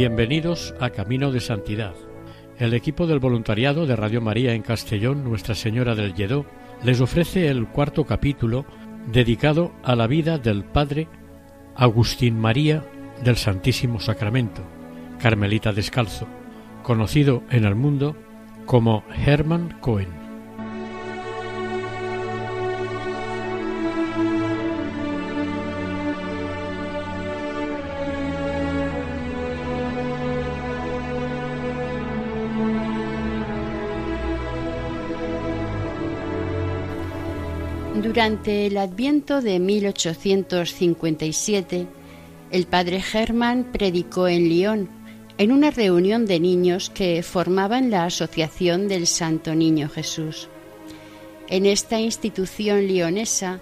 [0.00, 1.92] Bienvenidos a Camino de Santidad.
[2.56, 6.46] El equipo del voluntariado de Radio María en Castellón, Nuestra Señora del Lledó,
[6.82, 8.64] les ofrece el cuarto capítulo
[9.12, 11.06] dedicado a la vida del Padre
[11.76, 12.82] Agustín María
[13.22, 14.62] del Santísimo Sacramento,
[15.20, 16.26] Carmelita Descalzo,
[16.82, 18.16] conocido en el mundo
[18.64, 20.19] como Hermann Cohen.
[38.10, 41.86] Durante el Adviento de 1857,
[42.50, 44.88] el padre Germán predicó en Lyon,
[45.38, 50.48] en una reunión de niños que formaban la Asociación del Santo Niño Jesús.
[51.48, 53.60] En esta institución lionesa,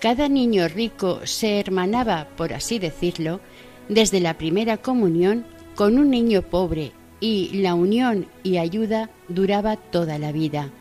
[0.00, 3.38] cada niño rico se hermanaba, por así decirlo,
[3.88, 10.18] desde la primera comunión con un niño pobre y la unión y ayuda duraba toda
[10.18, 10.72] la vida.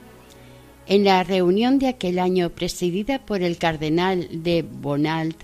[0.86, 5.36] En la reunión de aquel año presidida por el cardenal de Bonald,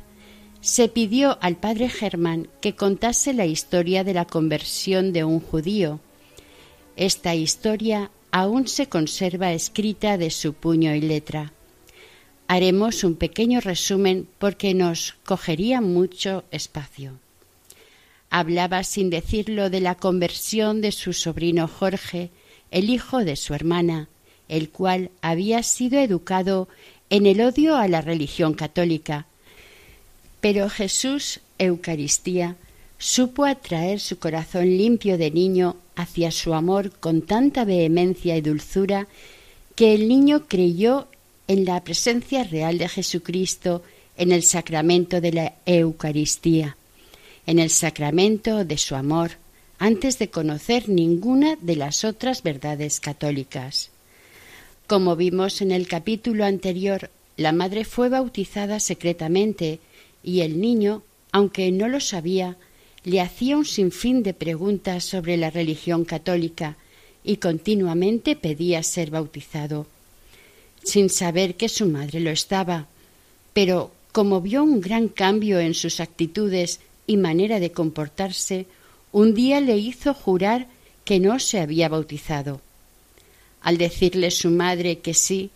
[0.60, 6.02] se pidió al padre Germán que contase la historia de la conversión de un judío.
[6.98, 11.54] Esta historia aún se conserva escrita de su puño y letra.
[12.50, 17.14] Haremos un pequeño resumen porque nos cogería mucho espacio.
[18.30, 22.32] Hablaba sin decirlo de la conversión de su sobrino Jorge,
[22.72, 24.10] el hijo de su hermana,
[24.50, 26.68] el cual había sido educado
[27.10, 29.26] en el odio a la religión católica.
[30.42, 32.56] Pero Jesús, Eucaristía,
[32.98, 39.08] supo atraer su corazón limpio de niño hacia su amor con tanta vehemencia y dulzura
[39.76, 41.08] que el niño creyó
[41.48, 43.84] en la presencia real de Jesucristo
[44.18, 46.76] en el sacramento de la Eucaristía,
[47.48, 49.32] en el sacramento de su amor,
[49.80, 53.92] antes de conocer ninguna de las otras verdades católicas.
[54.90, 59.80] Como vimos en el capítulo anterior, la madre fue bautizada secretamente
[60.24, 62.58] y el niño, aunque no lo sabía,
[63.04, 66.76] le hacía un sinfín de preguntas sobre la religión católica
[67.24, 69.86] y continuamente pedía ser bautizado,
[70.84, 72.88] sin saber que su madre lo estaba.
[73.54, 78.66] Pero como vio un gran cambio en sus actitudes y manera de comportarse,
[79.12, 80.66] un día le hizo jurar
[81.06, 82.62] que no se había bautizado.
[83.62, 85.52] Al decirle su madre que sí,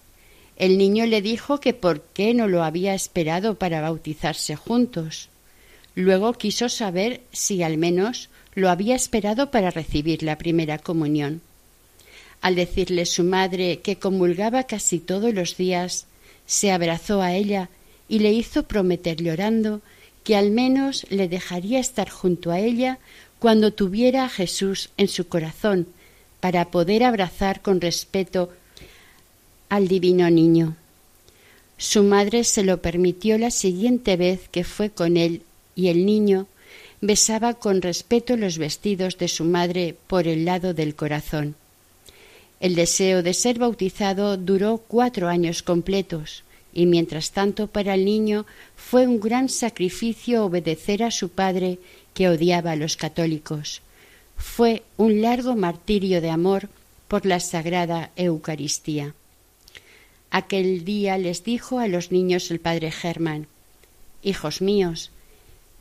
[0.55, 5.29] el niño le dijo que por qué no lo había esperado para bautizarse juntos.
[5.95, 11.41] Luego quiso saber si al menos lo había esperado para recibir la primera comunión.
[12.41, 16.05] Al decirle su madre que comulgaba casi todos los días,
[16.45, 17.69] se abrazó a ella
[18.09, 19.81] y le hizo prometer llorando
[20.23, 22.99] que al menos le dejaría estar junto a ella
[23.39, 25.87] cuando tuviera a Jesús en su corazón
[26.43, 28.49] para poder abrazar con respeto
[29.69, 30.75] al divino niño.
[31.77, 35.43] Su madre se lo permitió la siguiente vez que fue con él
[35.73, 36.47] y el niño
[36.99, 41.55] besaba con respeto los vestidos de su madre por el lado del corazón.
[42.59, 48.45] El deseo de ser bautizado duró cuatro años completos, y mientras tanto para el niño
[48.75, 51.79] fue un gran sacrificio obedecer a su padre
[52.13, 53.81] que odiaba a los católicos
[54.37, 56.69] fue un largo martirio de amor
[57.07, 59.13] por la sagrada Eucaristía.
[60.31, 63.47] Aquel día les dijo a los niños el padre Germán
[64.23, 65.11] Hijos míos,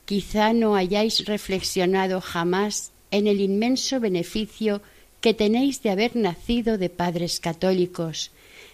[0.04, 4.82] quizá no hayáis reflexionado jamás en el inmenso beneficio
[5.20, 8.32] que tenéis de haber nacido de padres católicos,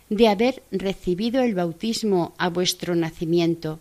[0.09, 3.79] de haber recibido el bautismo a vuestro nacimiento.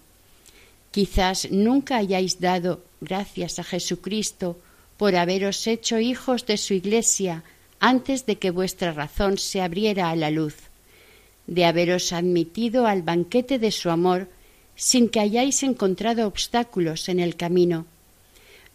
[0.91, 4.57] Quizás nunca hayáis dado gracias a Jesucristo
[4.97, 7.43] por haberos hecho hijos de su Iglesia
[7.79, 10.55] antes de que vuestra razón se abriera a la luz,
[11.45, 14.27] de haberos admitido al banquete de su amor
[14.75, 17.85] sin que hayáis encontrado obstáculos en el camino,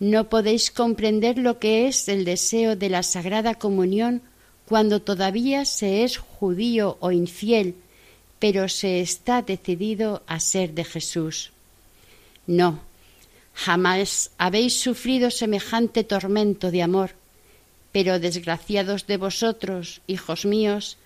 [0.03, 4.21] no podéis comprender lo que es el deseo de la Sagrada Comunión
[4.67, 7.77] cuando todavía se es judío o infiel,
[8.41, 11.53] pero se está decidido a ser de Jesús.
[12.49, 12.81] No,
[13.55, 17.15] jamás habéis sufrido semejante tormento de amor,
[17.93, 20.97] pero desgraciados de vosotros, hijos míos,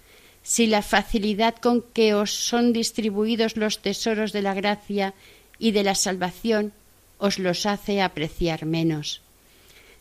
[0.42, 5.14] si la facilidad con que os son distribuidos los tesoros de la gracia
[5.58, 6.72] y de la salvación
[7.18, 9.22] os los hace apreciar menos.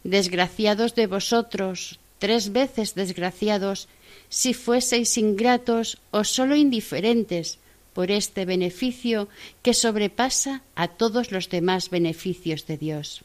[0.03, 3.87] Desgraciados de vosotros, tres veces desgraciados,
[4.29, 7.57] si fueseis ingratos o sólo indiferentes
[7.95, 9.29] por este beneficio
[9.63, 13.21] que sobrepasa a todos los demás beneficios de Dios.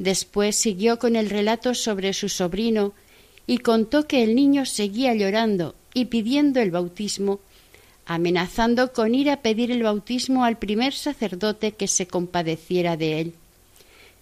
[0.00, 2.92] Después siguió con el relato sobre su sobrino
[3.46, 7.38] y contó que el niño seguía llorando y pidiendo el bautismo,
[8.04, 13.34] amenazando con ir a pedir el bautismo al primer sacerdote que se compadeciera de él.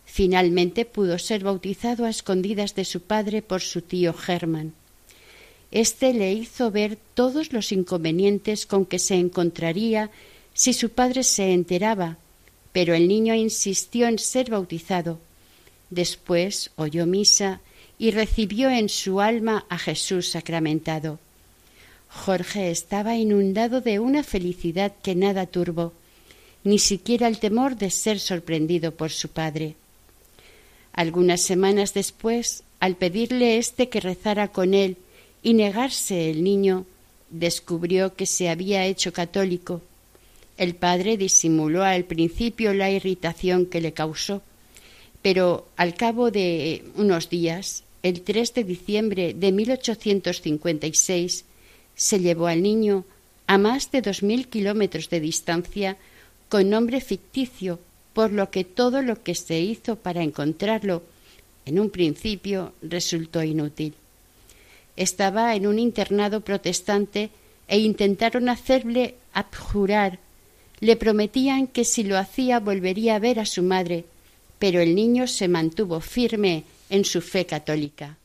[0.04, 4.74] Finalmente pudo ser bautizado a escondidas de su padre por su tío Germán.
[5.74, 10.08] Este le hizo ver todos los inconvenientes con que se encontraría
[10.54, 12.16] si su padre se enteraba,
[12.70, 15.18] pero el niño insistió en ser bautizado.
[15.90, 17.60] Después oyó misa
[17.98, 21.18] y recibió en su alma a Jesús sacramentado.
[22.08, 25.92] Jorge estaba inundado de una felicidad que nada turbó,
[26.62, 29.74] ni siquiera el temor de ser sorprendido por su padre.
[30.92, 34.98] Algunas semanas después, al pedirle éste que rezara con él
[35.44, 36.86] y negarse el niño,
[37.30, 39.82] descubrió que se había hecho católico.
[40.56, 44.42] El padre disimuló al principio la irritación que le causó,
[45.20, 51.44] pero al cabo de unos días, el 3 de diciembre de 1856,
[51.94, 53.04] se llevó al niño
[53.46, 55.98] a más de dos mil kilómetros de distancia
[56.48, 57.78] con nombre ficticio,
[58.14, 61.02] por lo que todo lo que se hizo para encontrarlo
[61.66, 63.94] en un principio resultó inútil.
[64.96, 67.30] Estaba en un internado protestante
[67.68, 70.18] e intentaron hacerle abjurar.
[70.80, 74.04] Le prometían que si lo hacía volvería a ver a su madre,
[74.58, 78.16] pero el niño se mantuvo firme en su fe católica.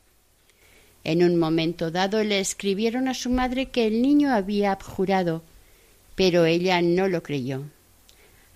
[1.02, 5.42] En un momento dado le escribieron a su madre que el niño había abjurado,
[6.14, 7.64] pero ella no lo creyó.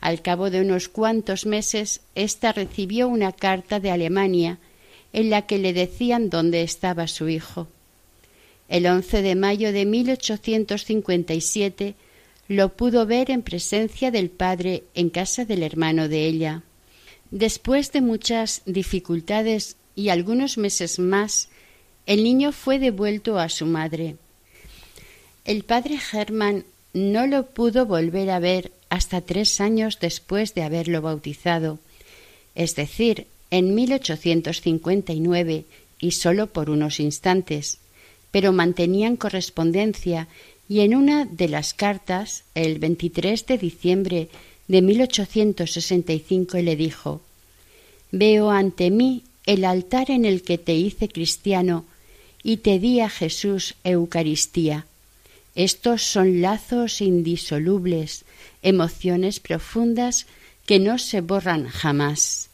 [0.00, 4.58] Al cabo de unos cuantos meses, ésta recibió una carta de Alemania
[5.14, 7.68] en la que le decían dónde estaba su hijo.
[8.68, 11.94] El 11 de mayo de 1857
[12.48, 16.62] lo pudo ver en presencia del padre en casa del hermano de ella.
[17.30, 21.48] Después de muchas dificultades y algunos meses más,
[22.06, 24.16] el niño fue devuelto a su madre.
[25.44, 31.02] El padre Germán no lo pudo volver a ver hasta tres años después de haberlo
[31.02, 31.80] bautizado,
[32.54, 35.64] es decir, en 1859
[35.98, 37.80] y sólo por unos instantes,
[38.34, 40.26] pero mantenían correspondencia
[40.68, 44.28] y en una de las cartas, el 23 de diciembre
[44.66, 47.20] de 1865, le dijo
[48.10, 51.84] Veo ante mí el altar en el que te hice cristiano
[52.42, 54.84] y te di a Jesús Eucaristía.
[55.54, 58.24] Estos son lazos indisolubles,
[58.62, 60.26] emociones profundas
[60.66, 62.48] que no se borran jamás.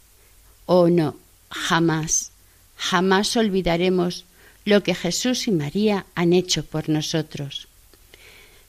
[0.66, 1.16] Oh no,
[1.48, 2.32] jamás,
[2.76, 4.26] jamás olvidaremos
[4.64, 7.68] lo que Jesús y María han hecho por nosotros.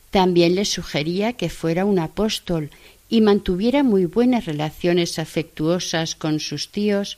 [0.09, 2.69] También le sugería que fuera un apóstol
[3.09, 7.17] y mantuviera muy buenas relaciones afectuosas con sus tíos,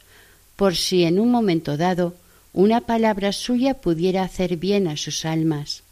[0.55, 2.15] por si en un momento dado
[2.53, 5.83] una palabra suya pudiera hacer bien a sus almas,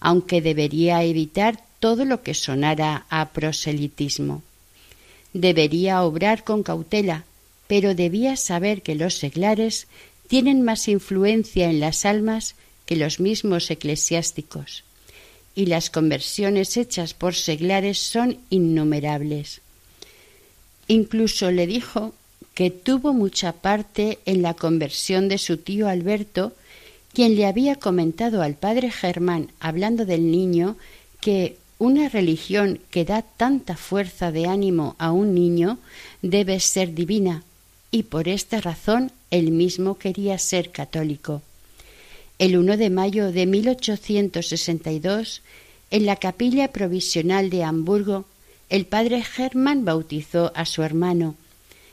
[0.00, 4.42] aunque debería evitar todo lo que sonara a proselitismo.
[5.32, 7.24] Debería obrar con cautela,
[7.66, 9.86] pero debía saber que los seglares
[10.28, 12.54] tienen más influencia en las almas
[12.86, 14.84] que los mismos eclesiásticos,
[15.54, 19.60] y las conversiones hechas por seglares son innumerables.
[20.88, 22.12] Incluso le dijo
[22.54, 26.52] que tuvo mucha parte en la conversión de su tío Alberto,
[27.12, 30.76] quien le había comentado al padre Germán, hablando del niño,
[31.20, 35.78] que una religión que da tanta fuerza de ánimo a un niño
[36.22, 37.42] debe ser divina,
[37.90, 41.42] y por esta razón él mismo quería ser católico.
[42.38, 45.42] El 1 de mayo de 1862,
[45.90, 48.24] en la capilla provisional de Hamburgo,
[48.70, 51.34] el padre Germán bautizó a su hermano,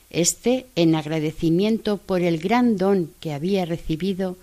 [0.09, 4.37] este, en agradecimiento por el gran don que había recibido,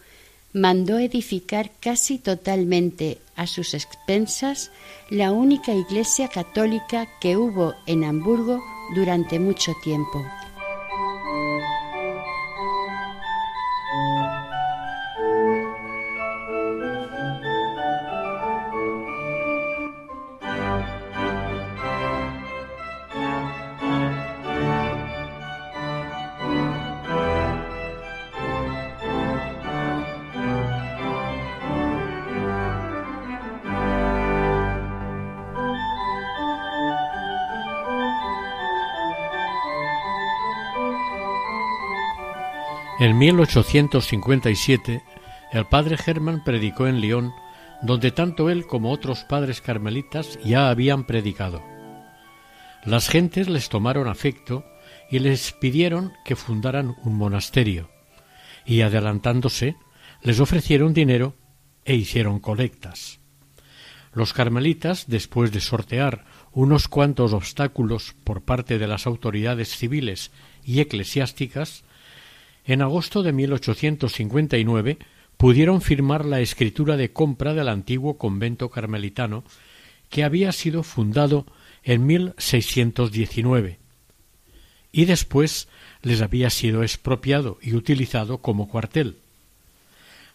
[0.52, 4.70] mandó edificar casi totalmente a sus expensas
[5.10, 8.62] la única iglesia católica que hubo en Hamburgo
[8.94, 10.24] durante mucho tiempo.
[43.00, 45.04] En 1857,
[45.52, 47.32] el padre Germán predicó en Lyon,
[47.80, 51.62] donde tanto él como otros padres carmelitas ya habían predicado.
[52.84, 54.64] Las gentes les tomaron afecto
[55.12, 57.88] y les pidieron que fundaran un monasterio,
[58.66, 59.76] y adelantándose,
[60.20, 61.36] les ofrecieron dinero
[61.84, 63.20] e hicieron colectas.
[64.12, 70.32] Los carmelitas, después de sortear unos cuantos obstáculos por parte de las autoridades civiles
[70.64, 71.84] y eclesiásticas,
[72.68, 74.98] en agosto de 1859
[75.38, 79.42] pudieron firmar la escritura de compra del antiguo convento carmelitano
[80.10, 81.46] que había sido fundado
[81.82, 83.78] en 1619
[84.92, 85.68] y después
[86.02, 89.16] les había sido expropiado y utilizado como cuartel.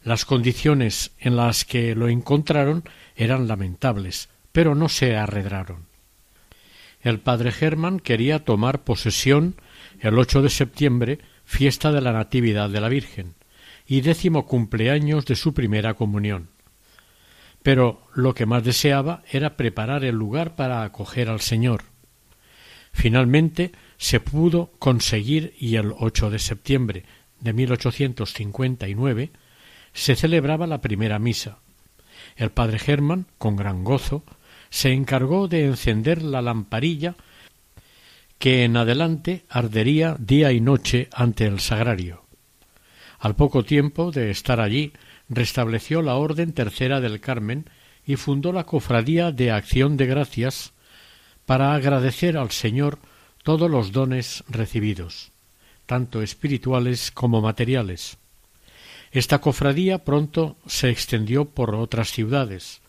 [0.03, 2.83] Las condiciones en las que lo encontraron
[3.15, 5.85] eran lamentables, pero no se arredraron.
[6.99, 9.55] El padre Germán quería tomar posesión
[9.99, 13.35] el 8 de septiembre fiesta de la Natividad de la Virgen
[13.85, 16.49] y décimo cumpleaños de su primera comunión.
[17.61, 21.83] Pero lo que más deseaba era preparar el lugar para acoger al Señor.
[22.91, 27.03] Finalmente se pudo conseguir y el 8 de septiembre
[27.39, 29.31] de 1859
[29.93, 31.59] se celebraba la primera misa.
[32.35, 34.23] El padre Germán, con gran gozo,
[34.69, 37.15] se encargó de encender la lamparilla
[38.43, 42.25] que en adelante ardería día y noche ante el sagrario.
[43.17, 44.91] Al poco tiempo de estar allí,
[45.29, 47.69] restableció la Orden Tercera del Carmen
[48.05, 50.73] y fundó la Cofradía de Acción de Gracias
[51.45, 52.99] para agradecer al Señor
[53.43, 55.31] todos los dones recibidos,
[55.85, 58.17] tanto espirituales como materiales.
[59.13, 62.81] Esta cofradía pronto se extendió por otras ciudades,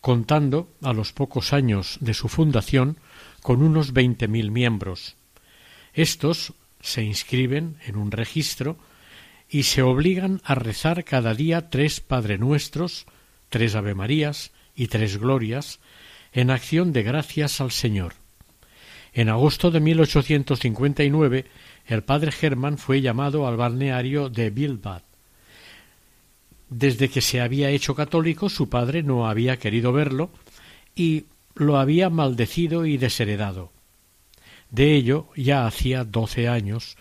[0.00, 2.98] contando, a los pocos años de su fundación,
[3.44, 5.16] con unos veinte mil miembros.
[5.92, 8.78] Estos se inscriben en un registro
[9.50, 13.04] y se obligan a rezar cada día tres Padre Nuestros,
[13.50, 15.78] tres Ave Marías y tres Glorias
[16.32, 18.14] en acción de gracias al Señor.
[19.12, 21.44] En agosto de 1859
[21.84, 25.02] el padre Germán fue llamado al balneario de Bilbao.
[26.70, 30.30] Desde que se había hecho católico su padre no había querido verlo
[30.96, 33.72] y lo había maldecido y desheredado.
[34.70, 36.96] De ello ya hacía doce años,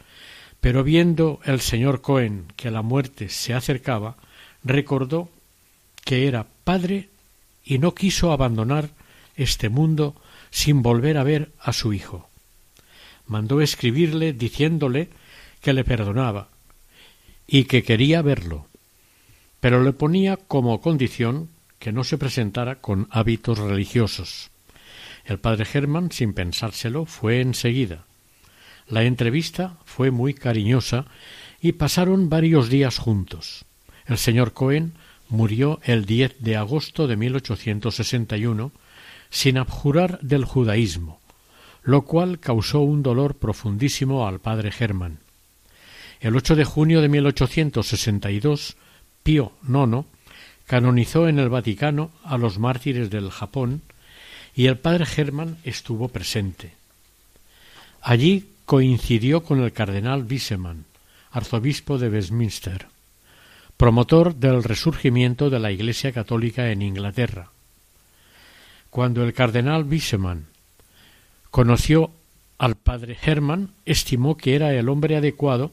[0.61, 4.15] pero viendo el señor Cohen que la muerte se acercaba,
[4.63, 5.29] recordó
[6.05, 7.09] que era padre
[7.65, 8.89] y no quiso abandonar
[9.35, 10.15] este mundo
[10.51, 12.29] sin volver a ver a su hijo.
[13.25, 15.09] Mandó escribirle diciéndole
[15.61, 16.49] que le perdonaba
[17.47, 18.67] y que quería verlo,
[19.59, 21.49] pero le ponía como condición
[21.83, 24.51] que no se presentara con hábitos religiosos.
[25.25, 28.05] El padre Germán, sin pensárselo, fue enseguida.
[28.87, 31.07] La entrevista fue muy cariñosa
[31.59, 33.65] y pasaron varios días juntos.
[34.05, 34.93] El señor Cohen
[35.27, 38.71] murió el 10 de agosto de 1861
[39.29, 41.19] sin abjurar del judaísmo,
[41.81, 45.19] lo cual causó un dolor profundísimo al padre Germán.
[46.21, 48.77] El 8 de junio de 1862,
[49.21, 50.05] Pío IX
[50.65, 53.81] canonizó en el Vaticano a los mártires del Japón
[54.55, 56.73] y el padre Germán estuvo presente.
[58.01, 60.85] Allí coincidió con el cardenal Wiseman,
[61.31, 62.87] arzobispo de Westminster,
[63.77, 67.49] promotor del resurgimiento de la Iglesia católica en Inglaterra.
[68.89, 70.45] Cuando el cardenal Wiseman
[71.49, 72.11] conoció
[72.57, 75.71] al padre Germán, estimó que era el hombre adecuado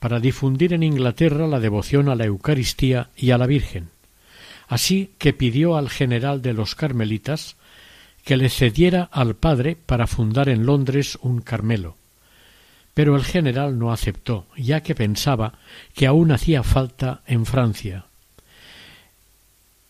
[0.00, 3.88] para difundir en Inglaterra la devoción a la Eucaristía y a la Virgen
[4.68, 7.56] así que pidió al general de los carmelitas
[8.24, 11.96] que le cediera al padre para fundar en Londres un Carmelo.
[12.92, 15.54] Pero el general no aceptó, ya que pensaba
[15.94, 18.06] que aún hacía falta en Francia.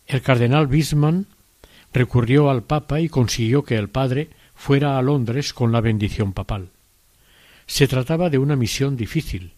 [0.07, 1.27] El cardenal Bisman
[1.93, 6.69] recurrió al Papa y consiguió que el padre fuera a Londres con la bendición papal.
[7.67, 9.53] Se trataba de una misión difícil,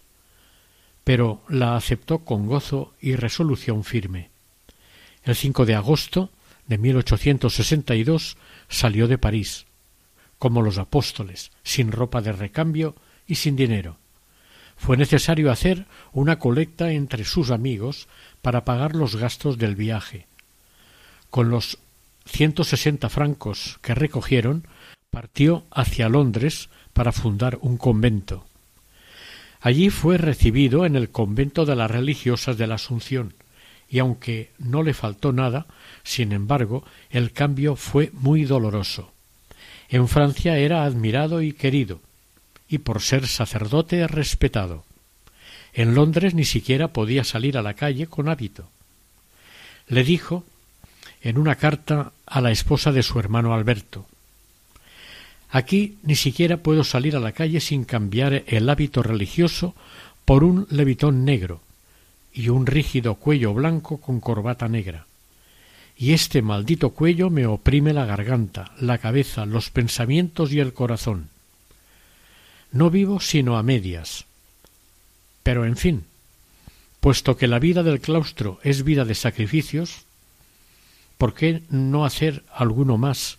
[1.04, 4.30] pero la aceptó con gozo y resolución firme.
[5.28, 6.30] El 5 de agosto
[6.68, 8.38] de 1862
[8.70, 9.66] salió de París,
[10.38, 12.94] como los apóstoles, sin ropa de recambio
[13.26, 13.98] y sin dinero.
[14.78, 18.08] Fue necesario hacer una colecta entre sus amigos
[18.40, 20.26] para pagar los gastos del viaje.
[21.28, 21.76] Con los
[22.24, 24.66] ciento sesenta francos que recogieron,
[25.10, 28.46] partió hacia Londres para fundar un convento.
[29.60, 33.34] Allí fue recibido en el convento de las religiosas de la Asunción,
[33.88, 35.66] y aunque no le faltó nada,
[36.04, 39.12] sin embargo, el cambio fue muy doloroso.
[39.88, 42.00] En Francia era admirado y querido,
[42.68, 44.84] y por ser sacerdote respetado.
[45.72, 48.68] En Londres ni siquiera podía salir a la calle con hábito.
[49.86, 50.44] Le dijo
[51.22, 54.06] en una carta a la esposa de su hermano Alberto
[55.50, 59.74] Aquí ni siquiera puedo salir a la calle sin cambiar el hábito religioso
[60.24, 61.62] por un levitón negro
[62.38, 65.06] y un rígido cuello blanco con corbata negra.
[65.96, 71.30] Y este maldito cuello me oprime la garganta, la cabeza, los pensamientos y el corazón.
[72.70, 74.24] No vivo sino a medias.
[75.42, 76.04] Pero en fin,
[77.00, 80.04] puesto que la vida del claustro es vida de sacrificios,
[81.18, 83.38] ¿por qué no hacer alguno más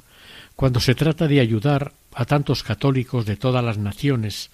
[0.58, 4.50] cuando se trata de ayudar a tantos católicos de todas las naciones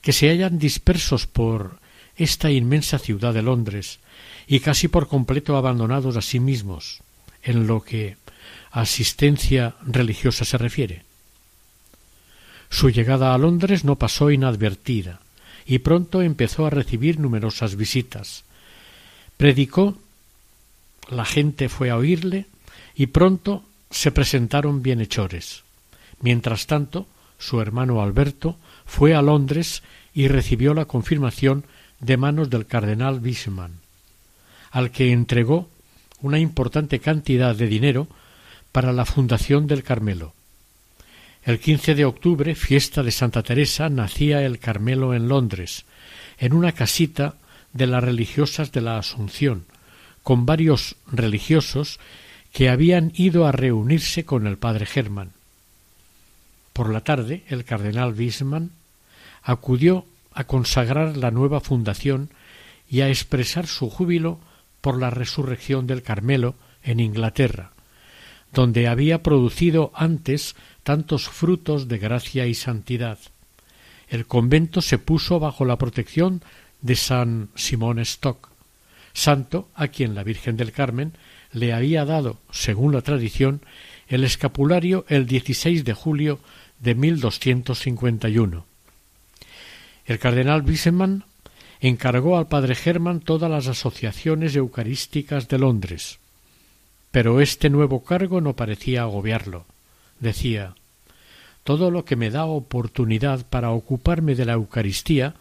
[0.00, 1.82] que se hallan dispersos por
[2.16, 3.98] esta inmensa ciudad de Londres
[4.46, 7.00] y casi por completo abandonados a sí mismos
[7.42, 8.16] en lo que
[8.70, 11.04] asistencia religiosa se refiere.
[12.70, 15.20] Su llegada a Londres no pasó inadvertida
[15.66, 18.44] y pronto empezó a recibir numerosas visitas.
[19.36, 19.96] Predicó,
[21.08, 22.46] la gente fue a oírle
[22.94, 25.62] y pronto se presentaron bienhechores.
[26.20, 27.06] Mientras tanto,
[27.38, 28.56] su hermano Alberto
[28.86, 29.82] fue a Londres
[30.14, 31.64] y recibió la confirmación
[32.04, 33.72] de manos del cardenal Wiseman,
[34.70, 35.68] al que entregó
[36.20, 38.08] una importante cantidad de dinero
[38.72, 40.34] para la fundación del Carmelo.
[41.44, 45.84] El 15 de octubre, fiesta de Santa Teresa, nacía el Carmelo en Londres,
[46.38, 47.36] en una casita
[47.72, 49.64] de las religiosas de la Asunción,
[50.22, 52.00] con varios religiosos
[52.52, 55.32] que habían ido a reunirse con el padre Germán.
[56.72, 58.72] Por la tarde, el cardenal Wiesmann
[59.42, 62.30] acudió a consagrar la nueva fundación
[62.88, 64.40] y a expresar su júbilo
[64.80, 67.72] por la resurrección del Carmelo en Inglaterra,
[68.52, 73.18] donde había producido antes tantos frutos de gracia y santidad.
[74.08, 76.42] El convento se puso bajo la protección
[76.82, 78.50] de San Simón Stock,
[79.14, 81.14] santo a quien la Virgen del Carmen
[81.52, 83.62] le había dado, según la tradición,
[84.08, 86.40] el escapulario el 16 de julio
[86.80, 88.73] de 1251.
[90.06, 91.24] El cardenal Wiseman
[91.80, 96.18] encargó al padre Germán todas las asociaciones eucarísticas de Londres.
[97.10, 99.66] Pero este nuevo cargo no parecía agobiarlo.
[100.20, 100.74] Decía
[101.62, 105.34] Todo lo que me da oportunidad para ocuparme de la Eucaristía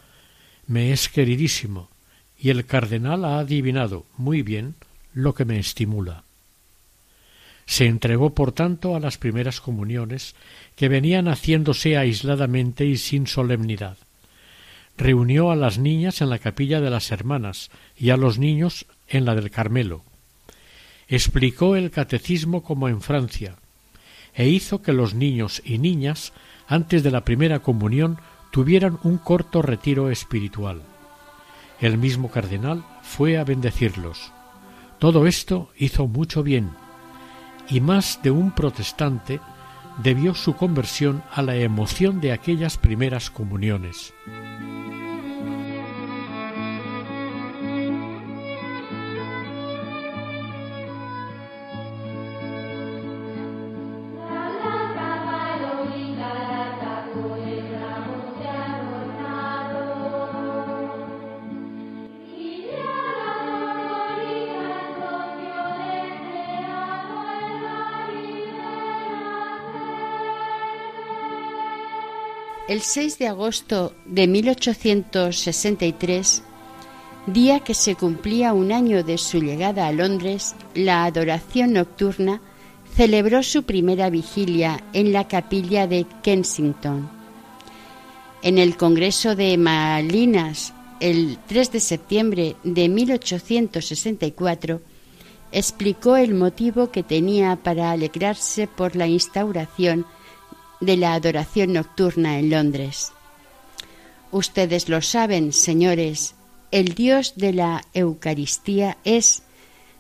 [0.68, 1.90] me es queridísimo,
[2.38, 4.76] y el cardenal ha adivinado muy bien
[5.14, 6.24] lo que me estimula.
[7.66, 10.36] Se entregó, por tanto, a las primeras comuniones,
[10.76, 13.98] que venían haciéndose aisladamente y sin solemnidad.
[14.98, 19.26] Reunió a las niñas en la capilla de las hermanas y a los niños en
[19.26, 20.04] la del Carmelo.
[21.08, 23.56] Explicó el catecismo como en Francia,
[24.34, 26.34] e hizo que los niños y niñas,
[26.68, 28.18] antes de la primera comunión,
[28.52, 30.82] tuvieran un corto retiro espiritual.
[31.80, 34.32] El mismo cardenal fue a bendecirlos.
[35.00, 36.70] Todo esto hizo mucho bien,
[37.70, 39.40] y más de un protestante
[40.02, 44.14] debió su conversión a la emoción de aquellas primeras comuniones.
[72.74, 76.42] El 6 de agosto de 1863,
[77.28, 82.42] día que se cumplía un año de su llegada a Londres, la adoración nocturna
[82.96, 87.08] celebró su primera vigilia en la capilla de Kensington.
[88.42, 94.82] En el Congreso de Malinas, el 3 de septiembre de 1864,
[95.52, 100.08] explicó el motivo que tenía para alegrarse por la instauración
[100.86, 103.12] de la adoración nocturna en Londres.
[104.32, 106.36] Ustedes lo saben, señores,
[106.72, 109.44] el Dios de la Eucaristía es,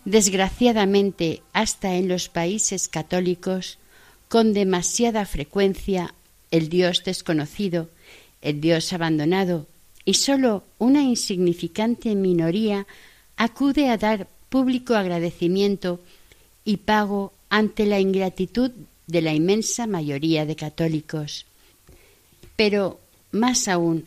[0.06, 3.78] desgraciadamente, hasta en los países católicos,
[4.28, 6.15] con demasiada frecuencia,
[6.52, 7.89] el Dios desconocido,
[8.41, 9.67] el Dios abandonado,
[10.06, 12.88] y sólo una insignificante minoría
[13.38, 16.00] acude a dar público agradecimiento
[16.65, 18.72] y pago ante la ingratitud
[19.07, 21.45] de la inmensa mayoría de católicos.
[22.55, 22.99] Pero,
[23.31, 24.05] más aún,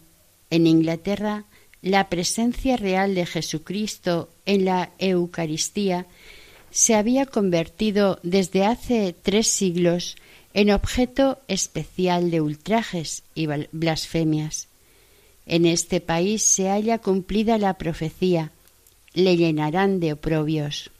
[0.51, 1.45] en Inglaterra,
[1.83, 6.07] la presencia real de Jesucristo en la Eucaristía
[6.71, 10.17] se había convertido desde hace tres siglos
[10.53, 14.69] en objeto especial de ultrajes y blasfemias.
[15.47, 18.51] En este país se halla cumplida la profecía,
[19.15, 20.91] le llenarán de oprobios.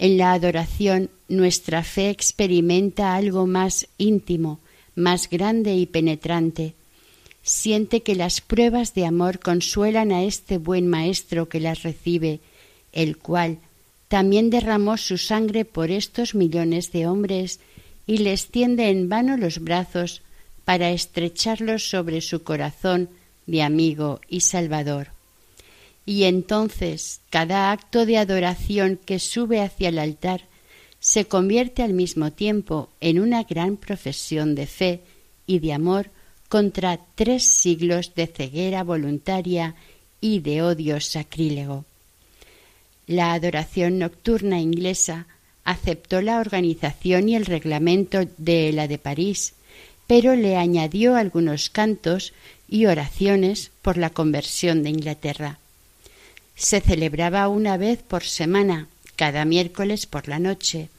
[0.00, 4.58] En la adoración nuestra fe experimenta algo más íntimo,
[4.94, 6.74] más grande y penetrante.
[7.42, 12.40] Siente que las pruebas de amor consuelan a este buen Maestro que las recibe,
[12.92, 13.58] el cual
[14.08, 17.60] también derramó su sangre por estos millones de hombres
[18.06, 20.22] y les tiende en vano los brazos
[20.64, 23.10] para estrecharlos sobre su corazón
[23.46, 25.08] de amigo y salvador.
[26.06, 30.42] Y entonces cada acto de adoración que sube hacia el altar
[30.98, 35.00] se convierte al mismo tiempo en una gran profesión de fe
[35.46, 36.10] y de amor
[36.48, 39.76] contra tres siglos de ceguera voluntaria
[40.20, 41.84] y de odio sacrílego.
[43.06, 45.26] La adoración nocturna inglesa
[45.64, 49.54] aceptó la organización y el reglamento de la de París,
[50.08, 52.32] pero le añadió algunos cantos
[52.68, 55.59] y oraciones por la conversión de Inglaterra.
[56.60, 60.90] Se celebraba una vez por semana, cada miércoles por la noche,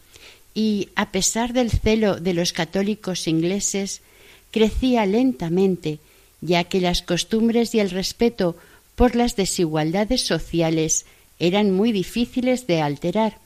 [0.55, 4.01] y, a pesar del celo de los católicos ingleses,
[4.49, 5.99] crecía lentamente,
[6.41, 8.57] ya que las costumbres y el respeto
[8.95, 11.05] por las desigualdades sociales
[11.37, 13.37] eran muy difíciles de alterar,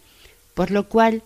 [0.53, 1.21] por lo cual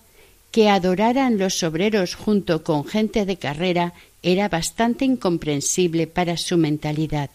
[0.49, 7.29] que adoraran los obreros junto con gente de carrera era bastante incomprensible para su mentalidad.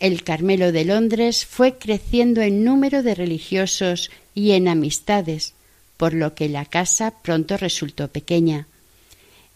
[0.00, 5.52] El Carmelo de Londres fue creciendo en número de religiosos y en amistades,
[5.98, 8.66] por lo que la casa pronto resultó pequeña.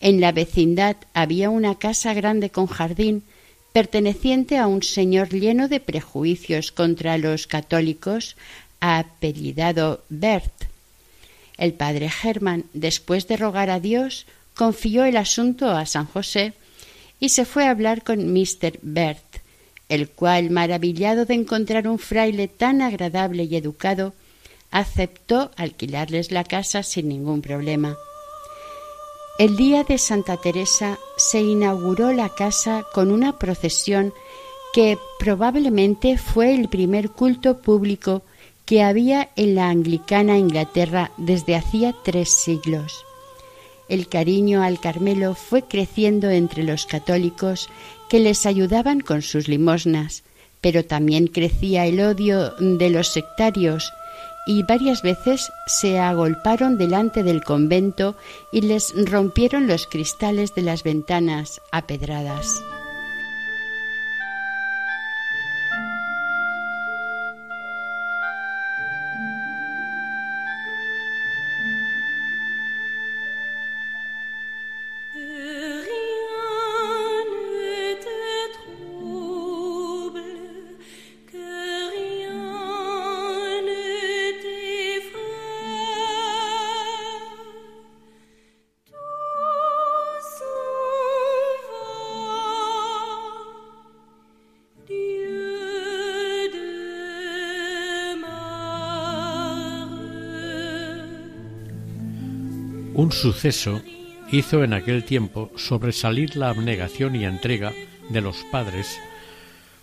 [0.00, 3.22] En la vecindad había una casa grande con jardín,
[3.72, 8.36] perteneciente a un señor lleno de prejuicios contra los católicos,
[8.80, 10.66] apellidado Bert.
[11.56, 16.52] El padre Germán, después de rogar a Dios, confió el asunto a San José
[17.18, 18.78] y se fue a hablar con Mr.
[18.82, 19.43] Bert,
[19.88, 24.14] el cual, maravillado de encontrar un fraile tan agradable y educado,
[24.70, 27.96] aceptó alquilarles la casa sin ningún problema.
[29.38, 34.12] El día de Santa Teresa se inauguró la casa con una procesión
[34.72, 38.22] que probablemente fue el primer culto público
[38.64, 43.04] que había en la anglicana Inglaterra desde hacía tres siglos.
[43.88, 47.68] El cariño al Carmelo fue creciendo entre los católicos
[48.08, 50.24] que les ayudaban con sus limosnas,
[50.60, 53.92] pero también crecía el odio de los sectarios
[54.46, 58.16] y varias veces se agolparon delante del convento
[58.52, 61.82] y les rompieron los cristales de las ventanas a
[103.24, 103.80] suceso
[104.30, 107.72] hizo en aquel tiempo sobresalir la abnegación y entrega
[108.10, 108.98] de los padres,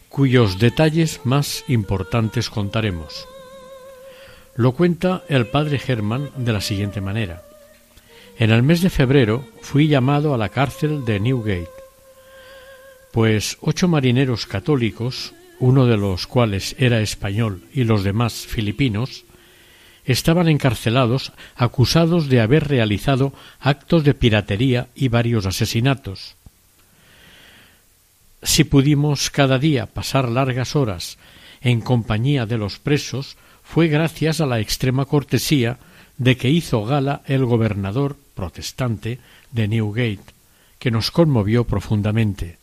[0.10, 3.28] cuyos detalles más importantes contaremos.
[4.56, 7.42] Lo cuenta el padre Germán de la siguiente manera.
[8.38, 11.82] En el mes de febrero fui llamado a la cárcel de Newgate,
[13.12, 19.26] pues ocho marineros católicos, uno de los cuales era español y los demás filipinos,
[20.06, 26.36] estaban encarcelados acusados de haber realizado actos de piratería y varios asesinatos.
[28.44, 31.18] Si pudimos cada día pasar largas horas
[31.62, 35.78] en compañía de los presos, fue gracias a la extrema cortesía
[36.18, 39.20] de que hizo gala el gobernador protestante
[39.52, 40.34] de Newgate,
[40.80, 42.58] que nos conmovió profundamente.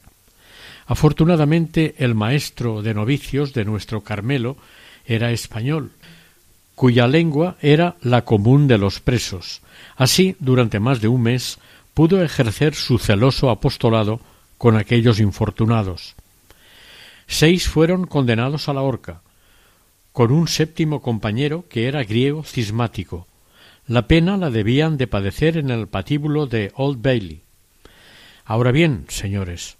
[0.86, 4.56] Afortunadamente el maestro de novicios de nuestro Carmelo
[5.06, 5.92] era español,
[6.78, 9.62] cuya lengua era la común de los presos.
[9.96, 11.58] Así, durante más de un mes,
[11.92, 14.20] pudo ejercer su celoso apostolado
[14.58, 16.14] con aquellos infortunados.
[17.26, 19.22] Seis fueron condenados a la horca,
[20.12, 23.26] con un séptimo compañero que era griego cismático.
[23.88, 27.42] La pena la debían de padecer en el patíbulo de Old Bailey.
[28.44, 29.78] Ahora bien, señores,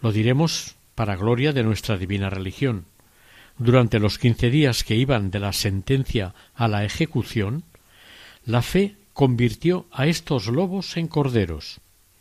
[0.00, 2.84] lo diremos para gloria de nuestra divina religión
[3.58, 7.64] durante los quince días que iban de la sentencia a la ejecución,
[8.44, 11.80] la fe convirtió a estos lobos en corderos.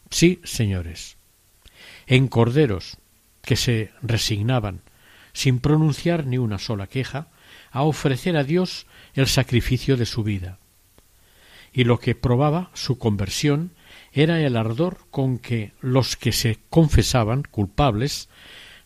[0.09, 1.17] Sí, señores,
[2.07, 2.97] en corderos,
[3.41, 4.81] que se resignaban,
[5.33, 7.27] sin pronunciar ni una sola queja,
[7.71, 10.59] a ofrecer a Dios el sacrificio de su vida.
[11.73, 13.71] Y lo que probaba su conversión
[14.11, 18.27] era el ardor con que los que se confesaban culpables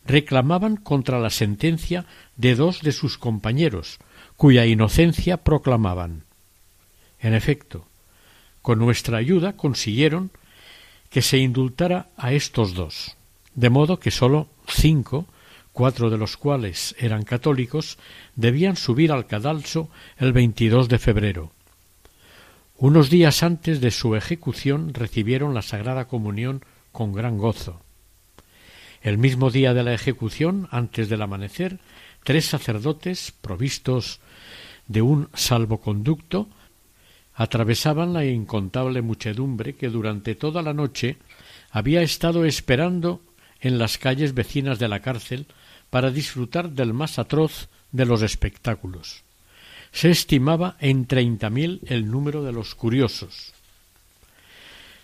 [0.05, 2.05] reclamaban contra la sentencia
[2.37, 3.99] de dos de sus compañeros,
[4.37, 6.23] cuya inocencia proclamaban.
[7.19, 7.87] En efecto,
[8.61, 10.31] con nuestra ayuda consiguieron
[11.09, 13.15] que se indultara a estos dos,
[13.53, 15.27] de modo que sólo cinco,
[15.71, 17.97] cuatro de los cuales eran católicos,
[18.35, 21.51] debían subir al cadalso el 22 de febrero.
[22.77, 27.84] Unos días antes de su ejecución recibieron la Sagrada Comunión con gran gozo.
[29.05, 31.77] El mismo día de la ejecución, antes del amanecer,
[32.23, 34.19] tres sacerdotes, provistos
[34.87, 36.49] de un salvoconducto,
[37.35, 41.17] atravesaban la incontable muchedumbre que durante toda la noche
[41.69, 43.21] había estado esperando
[43.61, 45.45] en las calles vecinas de la cárcel
[45.91, 49.21] para disfrutar del más atroz de los espectáculos.
[49.91, 53.53] Se estimaba en treinta mil el número de los curiosos.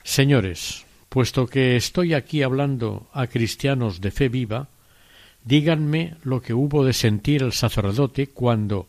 [0.02, 4.70] Señores, puesto que estoy aquí hablando a cristianos de fe viva,
[5.44, 8.88] díganme lo que hubo de sentir el sacerdote cuando,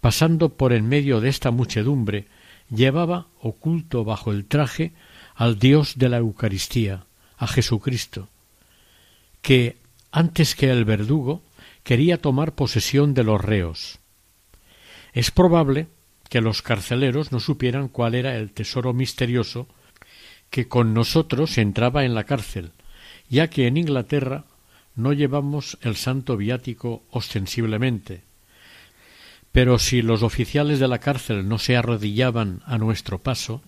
[0.00, 2.26] pasando por en medio de esta muchedumbre,
[2.68, 4.90] llevaba oculto bajo el traje
[5.36, 7.04] al Dios de la Eucaristía,
[7.38, 8.28] a Jesucristo,
[9.40, 9.76] que,
[10.10, 11.42] antes que el verdugo,
[11.84, 14.00] quería tomar posesión de los reos.
[15.12, 15.86] Es probable
[16.28, 19.68] que los carceleros no supieran cuál era el tesoro misterioso
[20.50, 22.70] que con nosotros entraba en la cárcel,
[23.28, 24.44] ya que en Inglaterra
[24.94, 28.22] no llevamos el santo viático ostensiblemente,
[29.52, 33.62] pero si los oficiales de la cárcel no se arrodillaban a nuestro paso,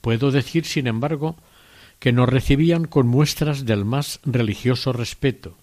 [0.00, 1.36] puedo decir, sin embargo,
[1.98, 5.56] que nos recibían con muestras del más religioso respeto,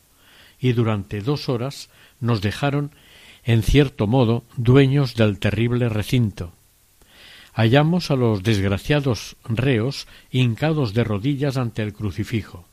[0.59, 2.91] y durante dos horas nos dejaron,
[3.43, 6.53] en cierto modo, dueños del terrible recinto.
[7.53, 12.65] Hallamos a los desgraciados reos hincados de rodillas ante el crucifijo.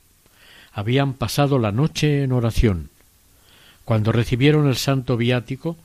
[0.72, 2.88] Habían pasado la noche en oración.
[3.84, 5.76] Cuando recibieron el santo viático,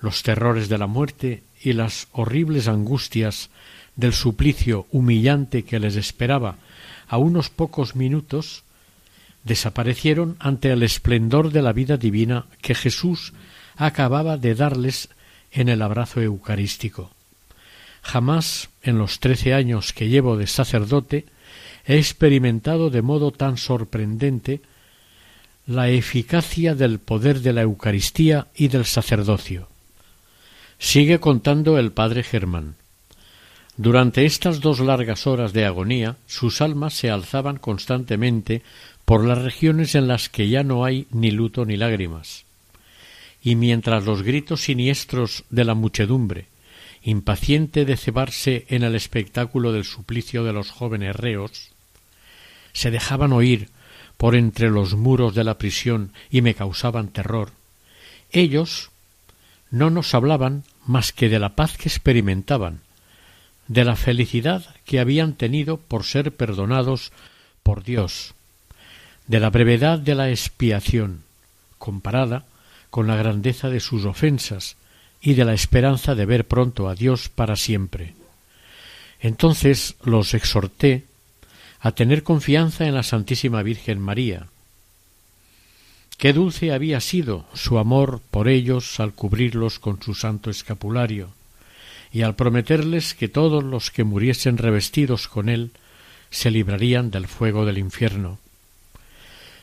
[0.00, 3.48] los terrores de la muerte y las horribles angustias
[3.96, 6.56] del suplicio humillante que les esperaba
[7.08, 8.64] a unos pocos minutos,
[9.44, 13.32] desaparecieron ante el esplendor de la vida divina que Jesús
[13.76, 15.08] acababa de darles
[15.52, 17.13] en el abrazo eucarístico.
[18.04, 21.24] Jamás en los trece años que llevo de sacerdote
[21.86, 24.60] he experimentado de modo tan sorprendente
[25.66, 29.68] la eficacia del poder de la Eucaristía y del sacerdocio.
[30.78, 32.76] Sigue contando el padre Germán.
[33.78, 38.62] Durante estas dos largas horas de agonía, sus almas se alzaban constantemente
[39.06, 42.44] por las regiones en las que ya no hay ni luto ni lágrimas.
[43.42, 46.46] Y mientras los gritos siniestros de la muchedumbre,
[47.04, 51.70] impaciente de cebarse en el espectáculo del suplicio de los jóvenes reos,
[52.72, 53.68] se dejaban oír
[54.16, 57.52] por entre los muros de la prisión y me causaban terror,
[58.32, 58.90] ellos,
[59.70, 62.80] no nos hablaban más que de la paz que experimentaban,
[63.68, 67.12] de la felicidad que habían tenido por ser perdonados
[67.62, 68.34] por Dios,
[69.26, 71.22] de la brevedad de la expiación,
[71.78, 72.44] comparada
[72.90, 74.76] con la grandeza de sus ofensas
[75.24, 78.14] y de la esperanza de ver pronto a Dios para siempre.
[79.20, 81.04] Entonces los exhorté
[81.80, 84.46] a tener confianza en la Santísima Virgen María,
[86.16, 91.30] Qué dulce había sido su amor por ellos al cubrirlos con su santo escapulario,
[92.12, 95.72] y al prometerles que todos los que muriesen revestidos con él
[96.30, 98.38] se librarían del fuego del infierno.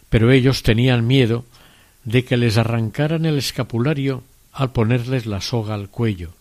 [0.10, 1.46] Pero ellos tenían miedo
[2.04, 6.34] de que les arrancaran el escapulario al ponerles la soga al cuello.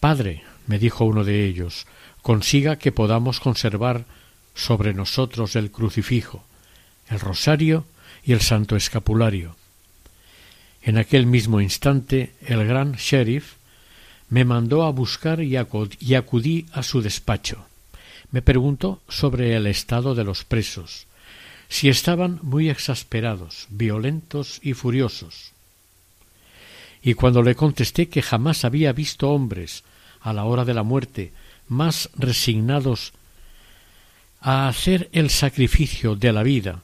[0.00, 1.86] Padre, me dijo uno de ellos,
[2.22, 4.04] consiga que podamos conservar
[4.54, 6.44] sobre nosotros el crucifijo,
[7.08, 7.84] el rosario
[8.24, 9.56] y el santo escapulario.
[10.82, 13.54] En aquel mismo instante el gran sheriff
[14.28, 17.64] me mandó a buscar y, acudí a su despacho.
[18.30, 21.06] Me preguntó sobre el estado de los presos,
[21.68, 25.52] si estaban muy exasperados, violentos y furiosos.
[27.02, 29.84] Y cuando le contesté que jamás había visto hombres
[30.20, 31.32] a la hora de la muerte
[31.68, 33.12] más resignados
[34.40, 36.82] a hacer el sacrificio de la vida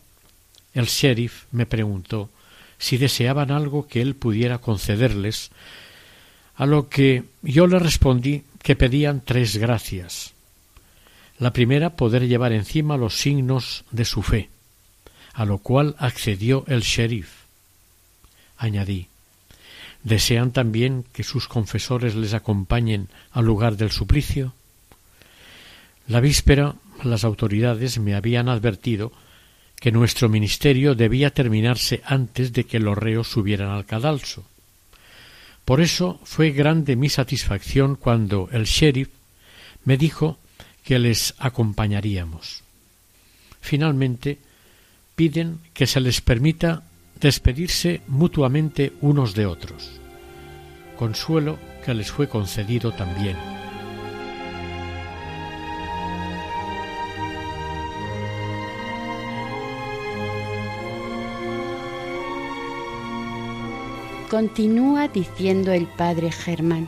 [0.74, 2.28] el sheriff me preguntó
[2.78, 5.50] si deseaban algo que él pudiera concederles,
[6.56, 10.34] a lo que yo le respondí que pedían tres gracias.
[11.38, 14.50] La primera, poder llevar encima los signos de su fe,
[15.32, 17.44] a lo cual accedió el sheriff.
[18.56, 19.06] Añadí
[20.04, 24.52] ¿Desean también que sus confesores les acompañen al lugar del suplicio?
[26.06, 29.12] La víspera las autoridades me habían advertido
[29.76, 34.44] que nuestro ministerio debía terminarse antes de que los reos subieran al cadalso.
[35.64, 39.08] Por eso fue grande mi satisfacción cuando el sheriff
[39.84, 40.38] me dijo
[40.84, 42.62] que les acompañaríamos.
[43.60, 44.38] Finalmente,
[45.16, 46.84] piden que se les permita
[47.24, 49.98] despedirse mutuamente unos de otros,
[50.98, 53.34] consuelo que les fue concedido también.
[64.28, 66.86] Continúa diciendo el padre Germán.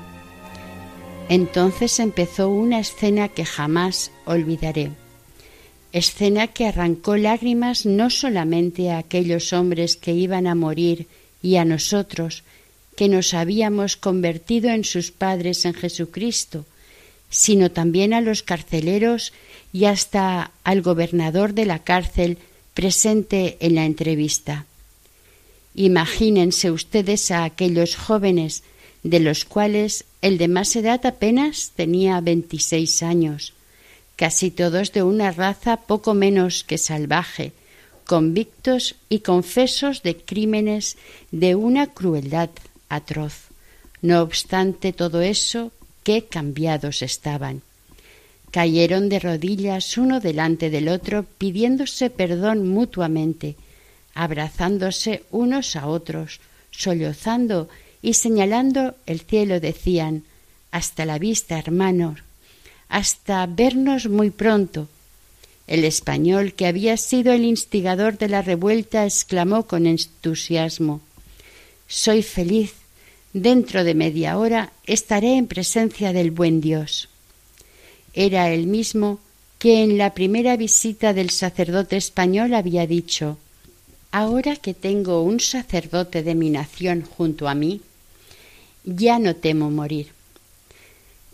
[1.31, 4.91] Entonces empezó una escena que jamás olvidaré
[5.97, 11.07] escena que arrancó lágrimas no solamente a aquellos hombres que iban a morir
[11.43, 12.43] y a nosotros,
[12.97, 16.65] que nos habíamos convertido en sus padres en Jesucristo,
[17.31, 19.33] sino también a los carceleros
[19.73, 22.39] y hasta al gobernador de la cárcel
[22.75, 24.67] presente en la entrevista.
[25.75, 28.63] Imagínense ustedes a aquellos jóvenes,
[29.03, 33.53] de los cuales el de más edad apenas tenía veintiséis años,
[34.17, 37.53] casi todos de una raza poco menos que salvaje,
[38.07, 40.97] convictos y confesos de crímenes
[41.31, 42.51] de una crueldad
[42.89, 43.49] atroz.
[44.01, 47.63] No obstante todo eso, qué cambiados estaban.
[48.51, 53.57] Cayeron de rodillas uno delante del otro, pidiéndose perdón mutuamente,
[54.15, 57.69] abrazándose unos a otros, sollozando
[58.01, 60.25] y señalando el cielo decían
[60.71, 62.21] Hasta la vista, hermanos,
[62.89, 64.89] hasta vernos muy pronto.
[65.67, 71.01] El español, que había sido el instigador de la revuelta, exclamó con entusiasmo
[71.89, 72.75] Soy feliz.
[73.33, 77.09] Dentro de media hora estaré en presencia del buen Dios.
[78.15, 79.21] Era el mismo
[79.59, 83.39] que en la primera visita del sacerdote español había dicho
[84.13, 87.83] Ahora que tengo un sacerdote de mi nación junto a mí,
[88.85, 90.16] ya no temo morir.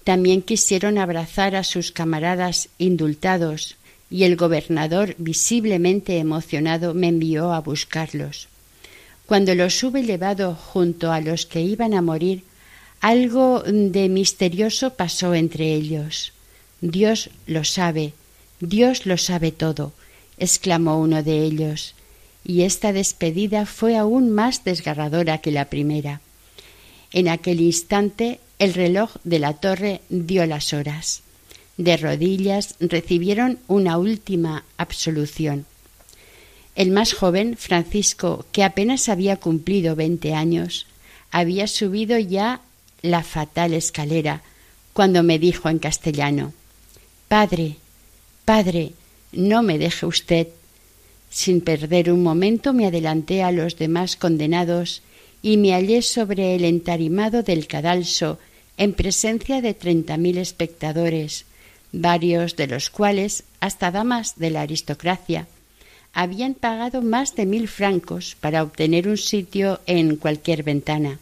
[0.05, 3.77] También quisieron abrazar a sus camaradas indultados
[4.11, 8.49] y el gobernador, visiblemente emocionado, me envió a buscarlos.
[9.27, 12.45] Cuando los hube llevado junto a los que iban a morir,
[13.01, 16.33] algo de misterioso pasó entre ellos.
[16.83, 18.13] Dios lo sabe,
[18.61, 19.93] Dios lo sabe todo,
[20.37, 21.95] exclamó uno de ellos,
[22.45, 26.21] y esta despedida fue aún más desgarradora que la primera.
[27.13, 31.23] En aquel instante el reloj de la torre dio las horas.
[31.79, 35.67] De rodillas recibieron una última absolución.
[36.77, 40.87] El más joven, Francisco, que apenas había cumplido veinte años,
[41.33, 42.61] había subido ya
[43.03, 44.43] la fatal escalera
[44.93, 46.53] cuando me dijo en castellano
[47.27, 47.79] Padre,
[48.45, 48.93] padre,
[49.33, 50.47] no me deje usted.
[51.31, 55.03] Sin perder un momento me adelanté a los demás condenados
[55.43, 58.39] y me hallé sobre el entarimado del cadalso
[58.77, 61.45] en presencia de treinta mil espectadores,
[61.93, 65.47] varios de los cuales, hasta damas de la aristocracia,
[66.15, 71.19] habían pagado más de mil francos para obtener un sitio en cualquier ventana.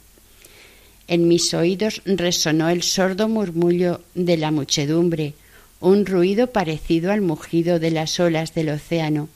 [1.07, 5.35] En mis oídos resonó el sordo murmullo de la muchedumbre,
[5.81, 9.29] un ruido parecido al mugido de las olas del océano.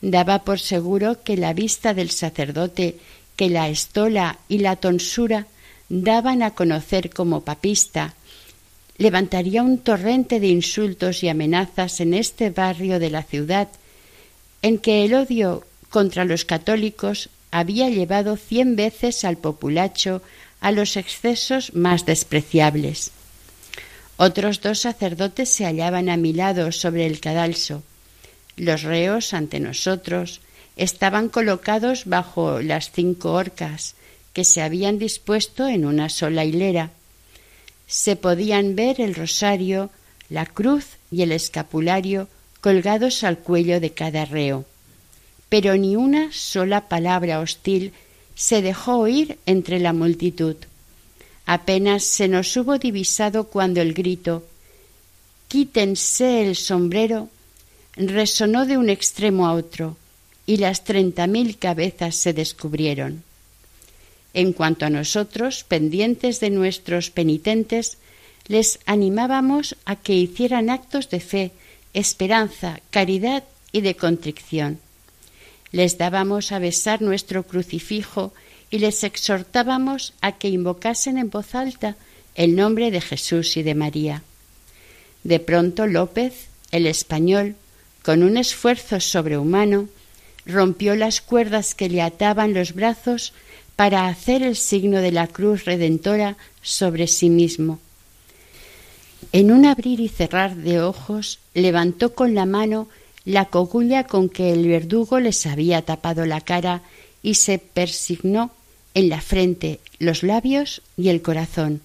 [0.00, 2.96] Daba por seguro que la vista del sacerdote,
[3.34, 5.46] que la estola y la tonsura
[5.88, 8.14] daban a conocer como papista,
[8.98, 13.68] levantaría un torrente de insultos y amenazas en este barrio de la ciudad,
[14.62, 20.20] en que el odio contra los católicos había llevado cien veces al populacho
[20.60, 23.12] a los excesos más despreciables.
[24.16, 27.84] Otros dos sacerdotes se hallaban a mi lado sobre el cadalso.
[28.56, 30.40] Los reos ante nosotros
[30.76, 33.94] estaban colocados bajo las cinco horcas,
[34.38, 36.92] que se habían dispuesto en una sola hilera.
[37.88, 39.90] Se podían ver el rosario,
[40.30, 42.28] la cruz y el escapulario
[42.60, 44.64] colgados al cuello de cada reo.
[45.48, 47.92] Pero ni una sola palabra hostil
[48.36, 50.54] se dejó oír entre la multitud.
[51.44, 54.46] Apenas se nos hubo divisado cuando el grito
[55.48, 57.28] Quítense el sombrero
[57.96, 59.96] resonó de un extremo a otro,
[60.46, 63.26] y las treinta mil cabezas se descubrieron.
[64.34, 67.98] En cuanto a nosotros, pendientes de nuestros penitentes,
[68.46, 71.50] les animábamos a que hicieran actos de fe,
[71.94, 74.78] esperanza, caridad y de contrición.
[75.72, 78.32] Les dábamos a besar nuestro crucifijo
[78.70, 81.96] y les exhortábamos a que invocasen en voz alta
[82.34, 84.22] el nombre de Jesús y de María.
[85.24, 87.56] De pronto López, el español,
[88.02, 89.88] con un esfuerzo sobrehumano,
[90.46, 93.32] rompió las cuerdas que le ataban los brazos
[93.78, 97.78] para hacer el signo de la cruz redentora sobre sí mismo.
[99.30, 102.88] En un abrir y cerrar de ojos levantó con la mano
[103.24, 106.82] la cogulla con que el verdugo les había tapado la cara
[107.22, 108.50] y se persignó
[108.94, 111.80] en la frente, los labios y el corazón.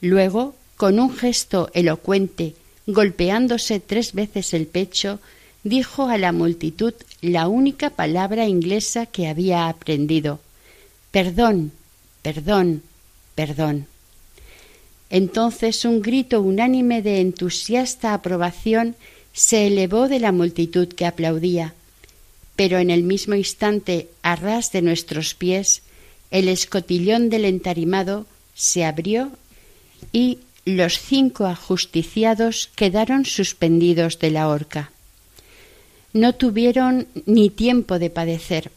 [0.00, 2.54] Luego, con un gesto elocuente,
[2.86, 5.18] golpeándose tres veces el pecho,
[5.64, 10.38] dijo a la multitud la única palabra inglesa que había aprendido
[11.10, 11.72] Perdón,
[12.22, 12.82] perdón,
[13.34, 13.86] perdón.
[15.10, 18.94] Entonces un grito unánime de entusiasta aprobación
[19.32, 21.74] se elevó de la multitud que aplaudía,
[22.54, 25.82] pero en el mismo instante, a ras de nuestros pies,
[26.30, 29.32] el escotillón del entarimado se abrió
[30.12, 34.92] y los cinco ajusticiados quedaron suspendidos de la horca.
[36.12, 38.70] No tuvieron ni tiempo de padecer.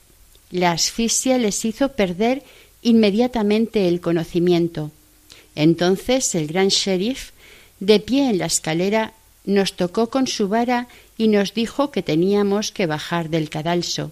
[0.54, 2.44] La asfixia les hizo perder
[2.84, 4.92] inmediatamente el conocimiento.
[5.56, 7.32] Entonces el gran sheriff,
[7.80, 9.14] de pie en la escalera,
[9.46, 10.88] nos tocó con su vara
[11.18, 14.12] y nos dijo que teníamos que bajar del cadalso.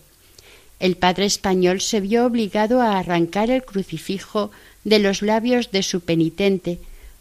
[0.80, 4.50] El padre español se vio obligado a arrancar el crucifijo
[4.84, 6.80] de los labios de su penitente,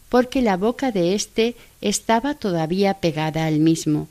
[0.09, 4.07] porque la boca de éste estaba todavía pegada al mismo.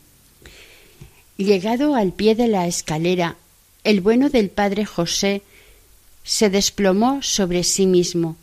[1.36, 3.36] Llegado al pie de la escalera,
[3.85, 5.43] el bueno del padre José
[6.24, 8.37] se desplomó sobre sí mismo,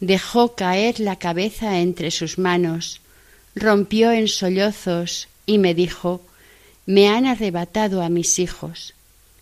[0.00, 3.00] dejó caer la cabeza entre sus manos,
[3.54, 6.22] rompió en sollozos y me dijo
[6.86, 8.94] Me han arrebatado a mis hijos.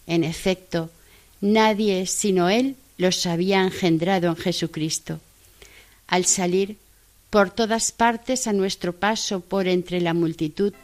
[0.07, 0.91] En efecto,
[1.41, 5.21] nadie sino Él los había engendrado en Jesucristo.
[6.07, 6.77] Al salir
[7.31, 10.75] por todas partes a nuestro paso por entre la multitud,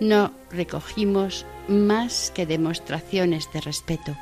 [0.00, 4.16] no recogimos más que demostraciones de respeto.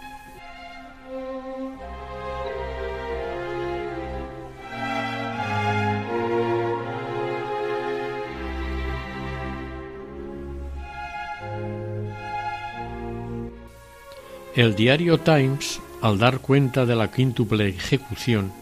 [14.54, 18.52] El diario Times, al dar cuenta de la quíntuple ejecución,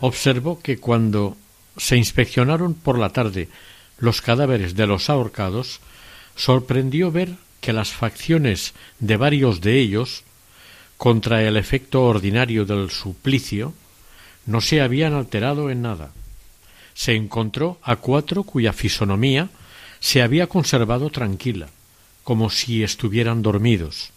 [0.00, 1.36] observó que cuando
[1.76, 3.48] se inspeccionaron por la tarde
[3.98, 5.80] los cadáveres de los ahorcados,
[6.38, 10.22] sorprendió ver que las facciones de varios de ellos,
[10.96, 13.74] contra el efecto ordinario del suplicio,
[14.46, 16.12] no se habían alterado en nada.
[16.94, 19.50] Se encontró a cuatro cuya fisonomía
[20.00, 21.68] se había conservado tranquila,
[22.22, 24.10] como si estuvieran dormidos,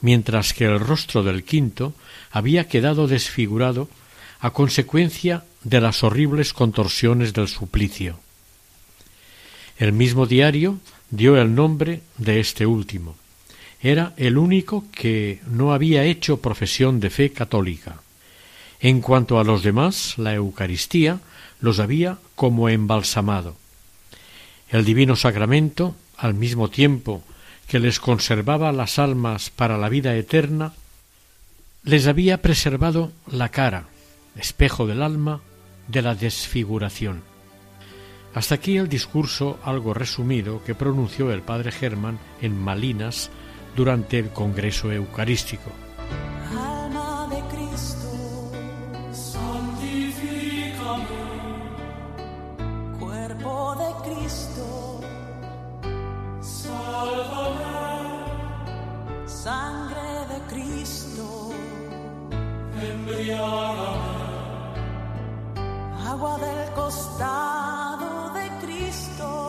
[0.00, 1.92] mientras que el rostro del quinto
[2.30, 3.88] había quedado desfigurado
[4.40, 8.20] a consecuencia de las horribles contorsiones del suplicio.
[9.76, 10.78] El mismo diario
[11.10, 13.16] dio el nombre de este último.
[13.80, 18.00] Era el único que no había hecho profesión de fe católica.
[18.80, 21.20] En cuanto a los demás, la Eucaristía
[21.60, 23.56] los había como embalsamado.
[24.70, 27.22] El divino sacramento, al mismo tiempo
[27.68, 30.74] que les conservaba las almas para la vida eterna,
[31.84, 33.86] les había preservado la cara,
[34.36, 35.40] espejo del alma,
[35.86, 37.27] de la desfiguración.
[38.34, 43.30] Hasta aquí el discurso algo resumido que pronunció el padre Germán en Malinas
[43.74, 45.70] durante el Congreso Eucarístico.
[66.08, 68.17] agua del costado
[68.98, 69.47] de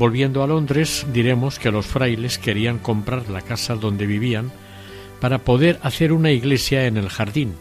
[0.00, 4.50] Volviendo a Londres, diremos que los frailes querían comprar la casa donde vivían
[5.20, 7.52] para poder hacer una iglesia en el jardín,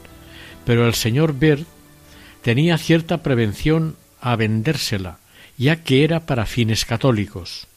[0.63, 1.65] pero el señor Bird
[2.41, 5.19] tenía cierta prevención a vendérsela,
[5.57, 7.67] ya que era para fines católicos.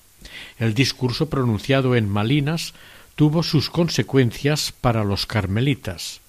[0.60, 2.72] El discurso pronunciado en Malinas
[3.16, 6.20] tuvo sus consecuencias para los carmelitas.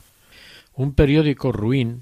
[0.73, 2.01] Un periódico ruin,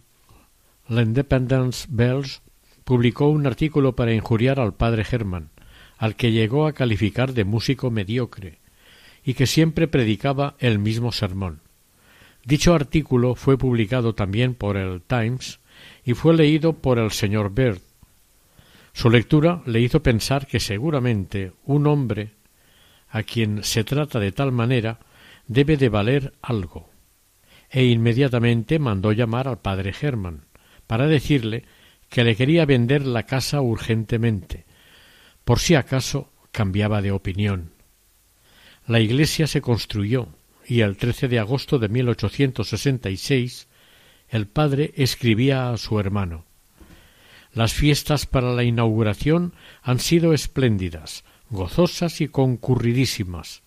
[0.87, 2.39] la Independence Bells,
[2.85, 5.50] publicó un artículo para injuriar al padre Herman,
[6.01, 8.57] al que llegó a calificar de músico mediocre,
[9.23, 11.59] y que siempre predicaba el mismo sermón.
[12.43, 15.59] Dicho artículo fue publicado también por el Times
[16.03, 17.81] y fue leído por el señor Bird.
[18.93, 22.31] Su lectura le hizo pensar que seguramente un hombre
[23.07, 24.97] a quien se trata de tal manera
[25.45, 26.89] debe de valer algo,
[27.69, 30.45] e inmediatamente mandó llamar al padre Herman
[30.87, 31.63] para decirle
[32.09, 34.65] que le quería vender la casa urgentemente,
[35.43, 37.71] por si acaso cambiaba de opinión.
[38.87, 40.27] La iglesia se construyó
[40.67, 43.67] y el 13 de agosto de 1866
[44.29, 46.45] el padre escribía a su hermano
[47.53, 53.61] Las fiestas para la inauguración han sido espléndidas, gozosas y concurridísimas.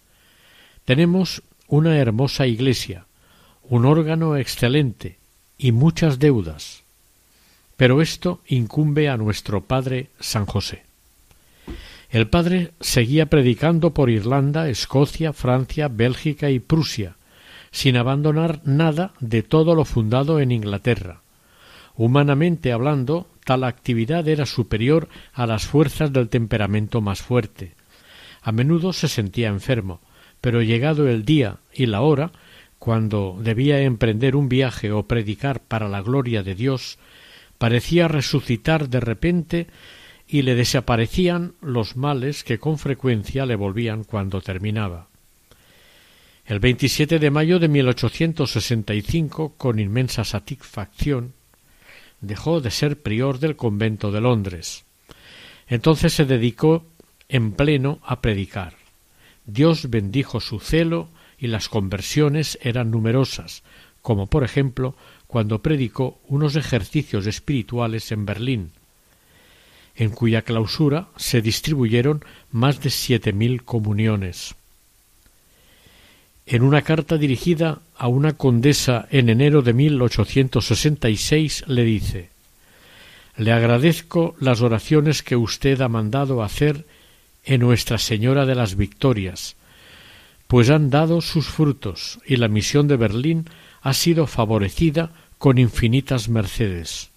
[0.85, 3.07] Tenemos una hermosa iglesia,
[3.62, 5.18] un órgano excelente
[5.59, 6.83] y muchas deudas.
[7.77, 10.83] Pero esto incumbe a nuestro padre San José.
[12.15, 17.17] El padre seguía predicando por Irlanda, Escocia, Francia, Bélgica y Prusia,
[17.73, 21.23] sin abandonar nada de todo lo fundado en Inglaterra.
[21.97, 27.73] Humanamente hablando, tal actividad era superior a las fuerzas del temperamento más fuerte.
[28.43, 30.01] A menudo se sentía enfermo,
[30.41, 32.31] pero llegado el día y la hora,
[32.79, 36.97] cuando debía emprender un viaje o predicar para la gloria de Dios,
[37.59, 39.67] parecía resucitar de repente
[40.27, 45.09] y le desaparecían los males que con frecuencia le volvían cuando terminaba.
[46.47, 51.33] El 27 de mayo de 1865, con inmensa satisfacción,
[52.20, 54.85] dejó de ser prior del convento de Londres.
[55.66, 56.85] Entonces se dedicó
[57.29, 58.75] en pleno a predicar.
[59.47, 61.09] Dios bendijo su celo
[61.39, 63.62] y las conversiones eran numerosas,
[64.03, 64.97] como por ejemplo
[65.27, 68.70] cuando predicó unos ejercicios espirituales en Berlín,
[69.97, 74.55] en cuya clausura se distribuyeron más de siete mil comuniones.
[76.47, 82.31] En una carta dirigida a una condesa en enero de 1866 le dice
[83.37, 86.85] Le agradezco las oraciones que usted ha mandado hacer
[87.45, 89.57] en Nuestra Señora de las Victorias,
[90.47, 93.49] pues han dado sus frutos y la misión de Berlín
[93.81, 97.11] ha sido favorecida con infinitas mercedes.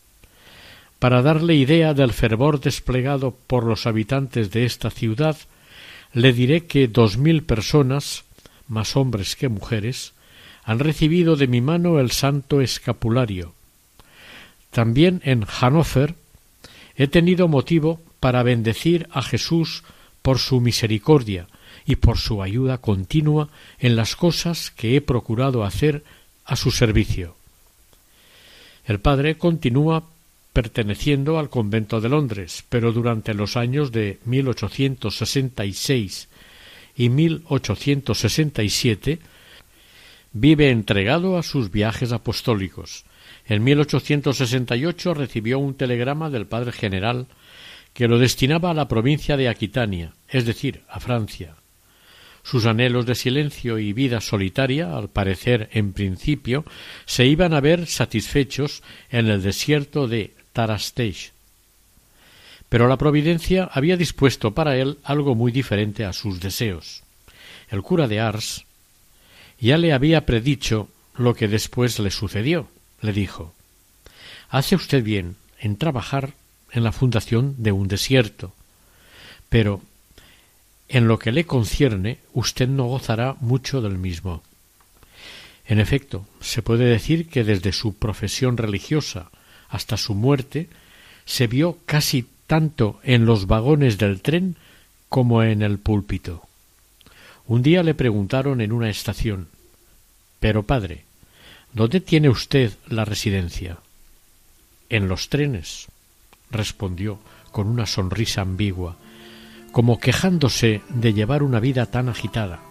[0.99, 5.37] Para darle idea del fervor desplegado por los habitantes de esta ciudad,
[6.13, 8.23] le diré que dos mil personas,
[8.67, 10.13] más hombres que mujeres,
[10.63, 13.53] han recibido de mi mano el santo escapulario.
[14.71, 16.15] También en Hannover
[16.95, 19.83] he tenido motivo para bendecir a Jesús
[20.21, 21.47] por su misericordia
[21.85, 26.03] y por su ayuda continua en las cosas que he procurado hacer
[26.43, 27.35] a su servicio.
[28.85, 30.03] El padre continúa
[30.57, 36.29] perteneciendo al convento de Londres, pero durante los años de 1866
[36.95, 39.19] y 1867
[40.33, 43.05] vive entregado a sus viajes apostólicos.
[43.45, 47.27] En 1868 recibió un telegrama del padre general
[47.93, 51.53] que lo destinaba a la provincia de Aquitania, es decir, a Francia.
[52.41, 56.65] Sus anhelos de silencio y vida solitaria, al parecer en principio,
[57.05, 58.81] se iban a ver satisfechos
[59.11, 60.35] en el desierto de
[62.69, 67.03] pero la providencia había dispuesto para él algo muy diferente a sus deseos.
[67.69, 68.65] El cura de Ars
[69.59, 72.67] ya le había predicho lo que después le sucedió.
[73.01, 73.53] Le dijo
[74.49, 76.33] Hace usted bien en trabajar
[76.71, 78.53] en la fundación de un desierto,
[79.49, 79.81] pero
[80.89, 84.43] en lo que le concierne usted no gozará mucho del mismo.
[85.65, 89.29] En efecto, se puede decir que desde su profesión religiosa
[89.69, 90.69] hasta su muerte,
[91.25, 94.55] se vio casi tanto en los vagones del tren
[95.09, 96.43] como en el púlpito.
[97.45, 99.47] Un día le preguntaron en una estación
[100.39, 101.05] Pero, padre,
[101.73, 103.77] ¿dónde tiene usted la residencia?
[104.89, 105.87] En los trenes,
[106.51, 107.19] respondió
[107.51, 108.97] con una sonrisa ambigua,
[109.71, 112.66] como quejándose de llevar una vida tan agitada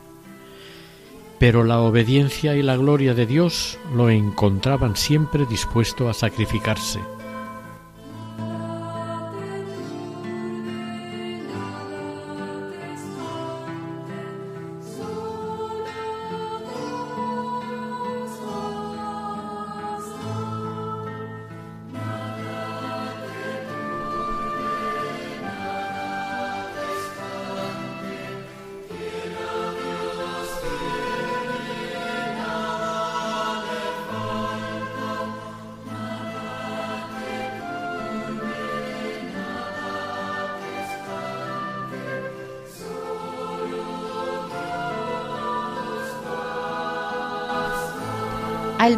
[1.38, 7.15] pero la obediencia y la gloria de Dios lo encontraban siempre dispuesto a sacrificarse.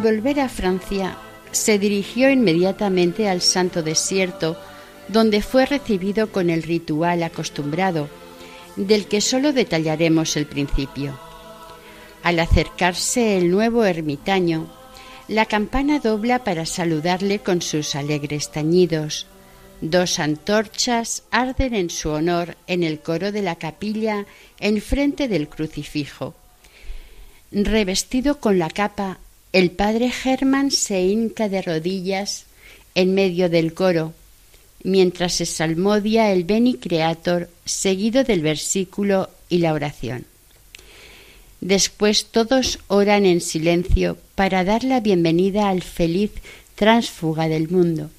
[0.02, 1.16] Volver a Francia,
[1.50, 4.56] se dirigió inmediatamente al Santo Desierto,
[5.08, 8.08] donde fue recibido con el ritual acostumbrado,
[8.76, 11.18] del que solo detallaremos el principio.
[12.22, 14.68] Al acercarse el nuevo ermitaño,
[15.26, 19.26] la campana dobla para saludarle con sus alegres tañidos.
[19.80, 24.26] Dos antorchas arden en su honor en el coro de la capilla
[24.60, 26.34] enfrente del crucifijo.
[27.50, 29.18] Revestido con la capa,
[29.52, 32.44] el padre Germán se hinca de rodillas
[32.94, 34.12] en medio del coro,
[34.82, 40.26] mientras se salmodia el Beni Creator seguido del versículo y la oración.
[41.60, 46.30] Después todos oran en silencio para dar la bienvenida al feliz
[46.76, 48.10] tránsfuga del mundo.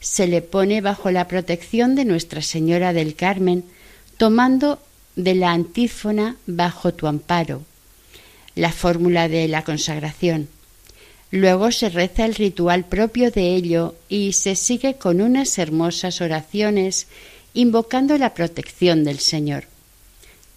[0.00, 3.64] Se le pone bajo la protección de Nuestra Señora del Carmen,
[4.16, 4.80] tomando
[5.16, 7.62] de la antífona bajo tu amparo,
[8.54, 10.48] la fórmula de la consagración.
[11.30, 17.08] Luego se reza el ritual propio de ello y se sigue con unas hermosas oraciones
[17.54, 19.64] invocando la protección del Señor.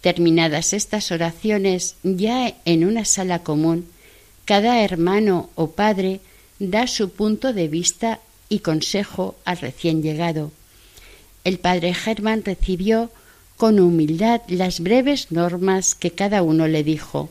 [0.00, 3.88] Terminadas estas oraciones, ya en una sala común,
[4.44, 6.20] cada hermano o padre
[6.60, 10.52] da su punto de vista y consejo al recién llegado.
[11.44, 13.10] El padre Germán recibió
[13.56, 17.30] con humildad las breves normas que cada uno le dijo.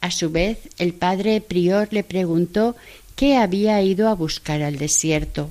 [0.00, 2.76] A su vez, el padre prior le preguntó
[3.16, 5.50] qué había ido a buscar al desierto.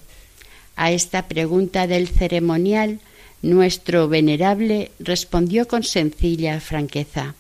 [0.76, 3.00] A esta pregunta del ceremonial,
[3.42, 7.36] nuestro venerable respondió con sencilla franqueza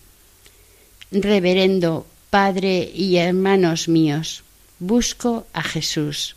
[1.11, 4.43] Reverendo Padre y hermanos míos,
[4.77, 6.35] busco a Jesús.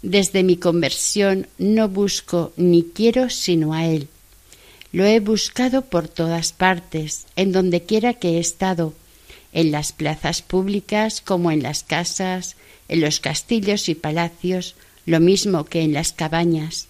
[0.00, 4.08] Desde mi conversión no busco ni quiero sino a Él.
[4.92, 8.94] Lo he buscado por todas partes, en donde quiera que he estado,
[9.56, 12.56] en las plazas públicas como en las casas,
[12.88, 14.74] en los castillos y palacios,
[15.06, 16.88] lo mismo que en las cabañas.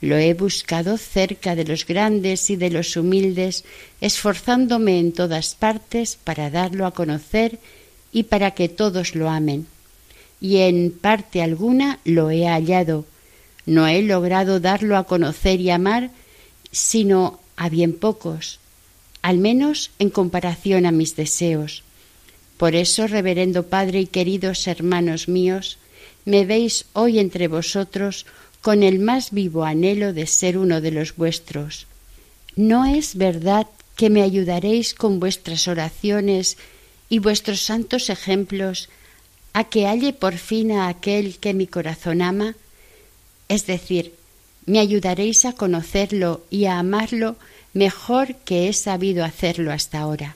[0.00, 3.64] Lo he buscado cerca de los grandes y de los humildes,
[4.00, 7.60] esforzándome en todas partes para darlo a conocer
[8.10, 9.68] y para que todos lo amen.
[10.40, 13.06] Y en parte alguna lo he hallado.
[13.64, 16.10] No he logrado darlo a conocer y amar,
[16.72, 18.58] sino a bien pocos,
[19.22, 21.84] al menos en comparación a mis deseos.
[22.58, 25.78] Por eso, reverendo Padre y queridos hermanos míos,
[26.24, 28.26] me veis hoy entre vosotros
[28.60, 31.86] con el más vivo anhelo de ser uno de los vuestros.
[32.56, 36.58] ¿No es verdad que me ayudaréis con vuestras oraciones
[37.08, 38.88] y vuestros santos ejemplos
[39.52, 42.56] a que halle por fin a aquel que mi corazón ama?
[43.48, 44.14] Es decir,
[44.66, 47.36] me ayudaréis a conocerlo y a amarlo
[47.72, 50.34] mejor que he sabido hacerlo hasta ahora.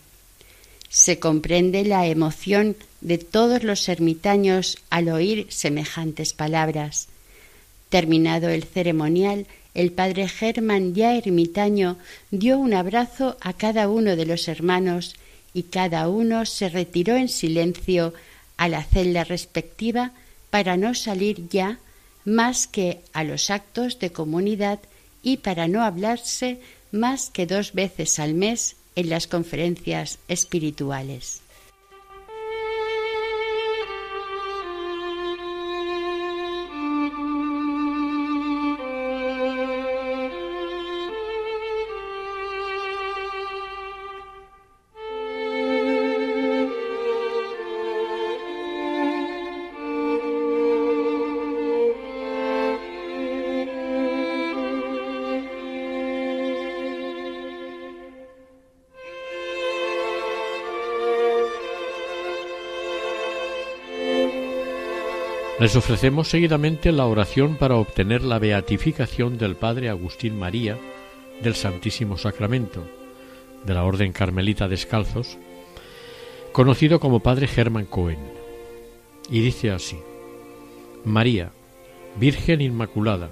[0.93, 7.09] Se comprende la emoción de todos los ermitaños al oír semejantes palabras.
[7.89, 11.97] Terminado el ceremonial, el padre Germán, ya ermitaño,
[12.31, 15.17] dio un abrazo a cada uno de los hermanos
[15.55, 18.13] y cada uno se retiró en silencio
[18.59, 20.13] a la celda respectiva
[20.51, 21.79] para no salir ya
[22.27, 24.79] más que a los actos de comunidad
[25.23, 31.42] y para no hablarse más que dos veces al mes en las conferencias espirituales.
[65.63, 70.77] Les ofrecemos seguidamente la oración para obtener la beatificación del Padre Agustín María
[71.41, 72.85] del Santísimo Sacramento,
[73.65, 75.39] de la Orden Carmelita Descalzos,
[76.51, 78.19] conocido como Padre Germán Cohen.
[79.31, 80.01] Y dice así,
[81.05, 81.53] María,
[82.17, 83.31] Virgen Inmaculada,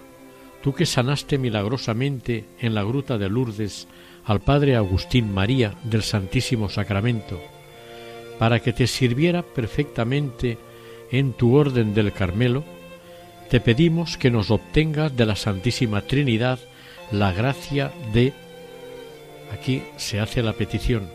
[0.62, 3.89] tú que sanaste milagrosamente en la gruta de Lourdes
[4.24, 7.41] al Padre Agustín María del Santísimo Sacramento,
[8.39, 10.59] para que te sirviera perfectamente
[11.11, 12.65] en tu orden del Carmelo,
[13.51, 16.61] te pedimos que nos obtengas de la Santísima Trinidad
[17.11, 18.33] la gracia de...
[19.53, 21.11] Aquí se hace la petición.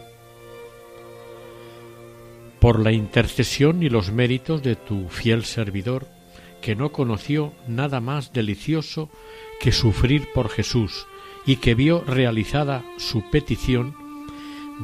[2.59, 6.07] Por la intercesión y los méritos de tu fiel servidor,
[6.61, 9.09] que no conoció nada más delicioso
[9.61, 11.07] que sufrir por Jesús
[11.45, 13.95] y que vio realizada su petición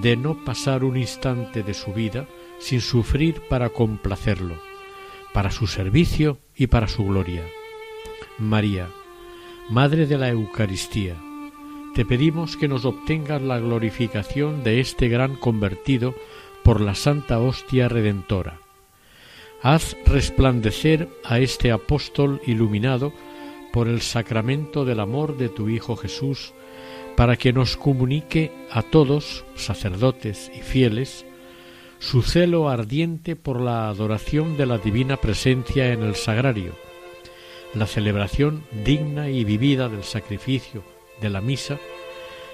[0.02, 2.28] de no pasar un instante de su vida
[2.60, 4.71] sin sufrir para complacerlo
[5.34, 7.44] para su servicio y para su gloria.
[8.38, 8.88] María,
[9.70, 11.16] Madre de la Eucaristía,
[11.96, 16.16] te pedimos que nos obtengas la glorificación de este gran convertido
[16.64, 18.60] por la Santa Hostia Redentora.
[19.62, 23.14] Haz resplandecer a este apóstol iluminado
[23.72, 26.54] por el sacramento del amor de tu Hijo Jesús,
[27.16, 31.26] para que nos comunique a todos, sacerdotes y fieles,
[32.02, 36.74] su celo ardiente por la adoración de la divina presencia en el sagrario,
[37.76, 40.84] la celebración digna y vivida del sacrificio
[41.22, 41.78] de la misa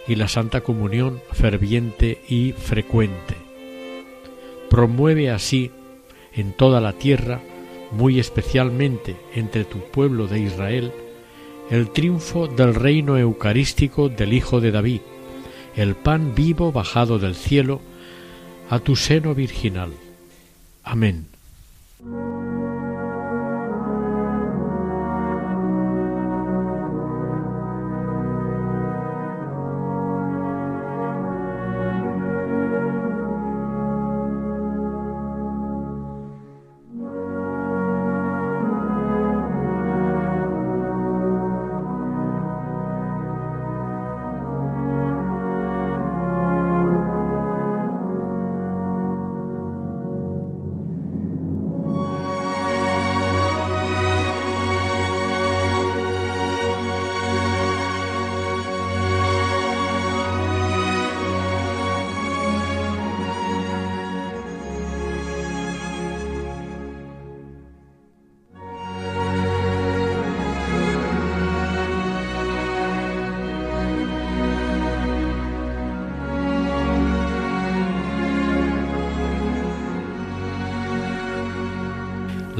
[0.06, 3.36] y la Santa Comunión ferviente y frecuente.
[4.70, 5.72] Promueve así
[6.34, 7.40] en toda la tierra,
[7.92, 10.92] muy especialmente entre tu pueblo de Israel,
[11.72, 15.02] el triunfo del reino eucarístico del Hijo de David,
[15.78, 17.80] el pan vivo bajado del cielo
[18.70, 19.94] a tu seno virginal.
[20.84, 21.26] Amén.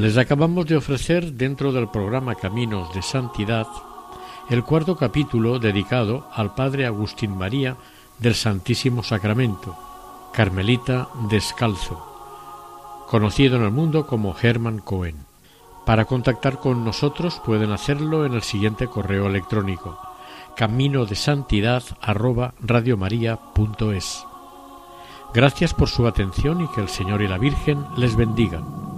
[0.08, 3.66] Les acabamos de ofrecer dentro del programa Caminos de Santidad
[4.48, 7.76] el cuarto capítulo dedicado al Padre Agustín María
[8.18, 9.76] del Santísimo Sacramento,
[10.32, 15.16] Carmelita Descalzo, conocido en el mundo como Hermann Cohen.
[15.84, 19.98] Para contactar con nosotros pueden hacerlo en el siguiente correo electrónico
[20.56, 21.82] camino de santidad
[25.34, 28.97] Gracias por su atención y que el Señor y la Virgen les bendigan.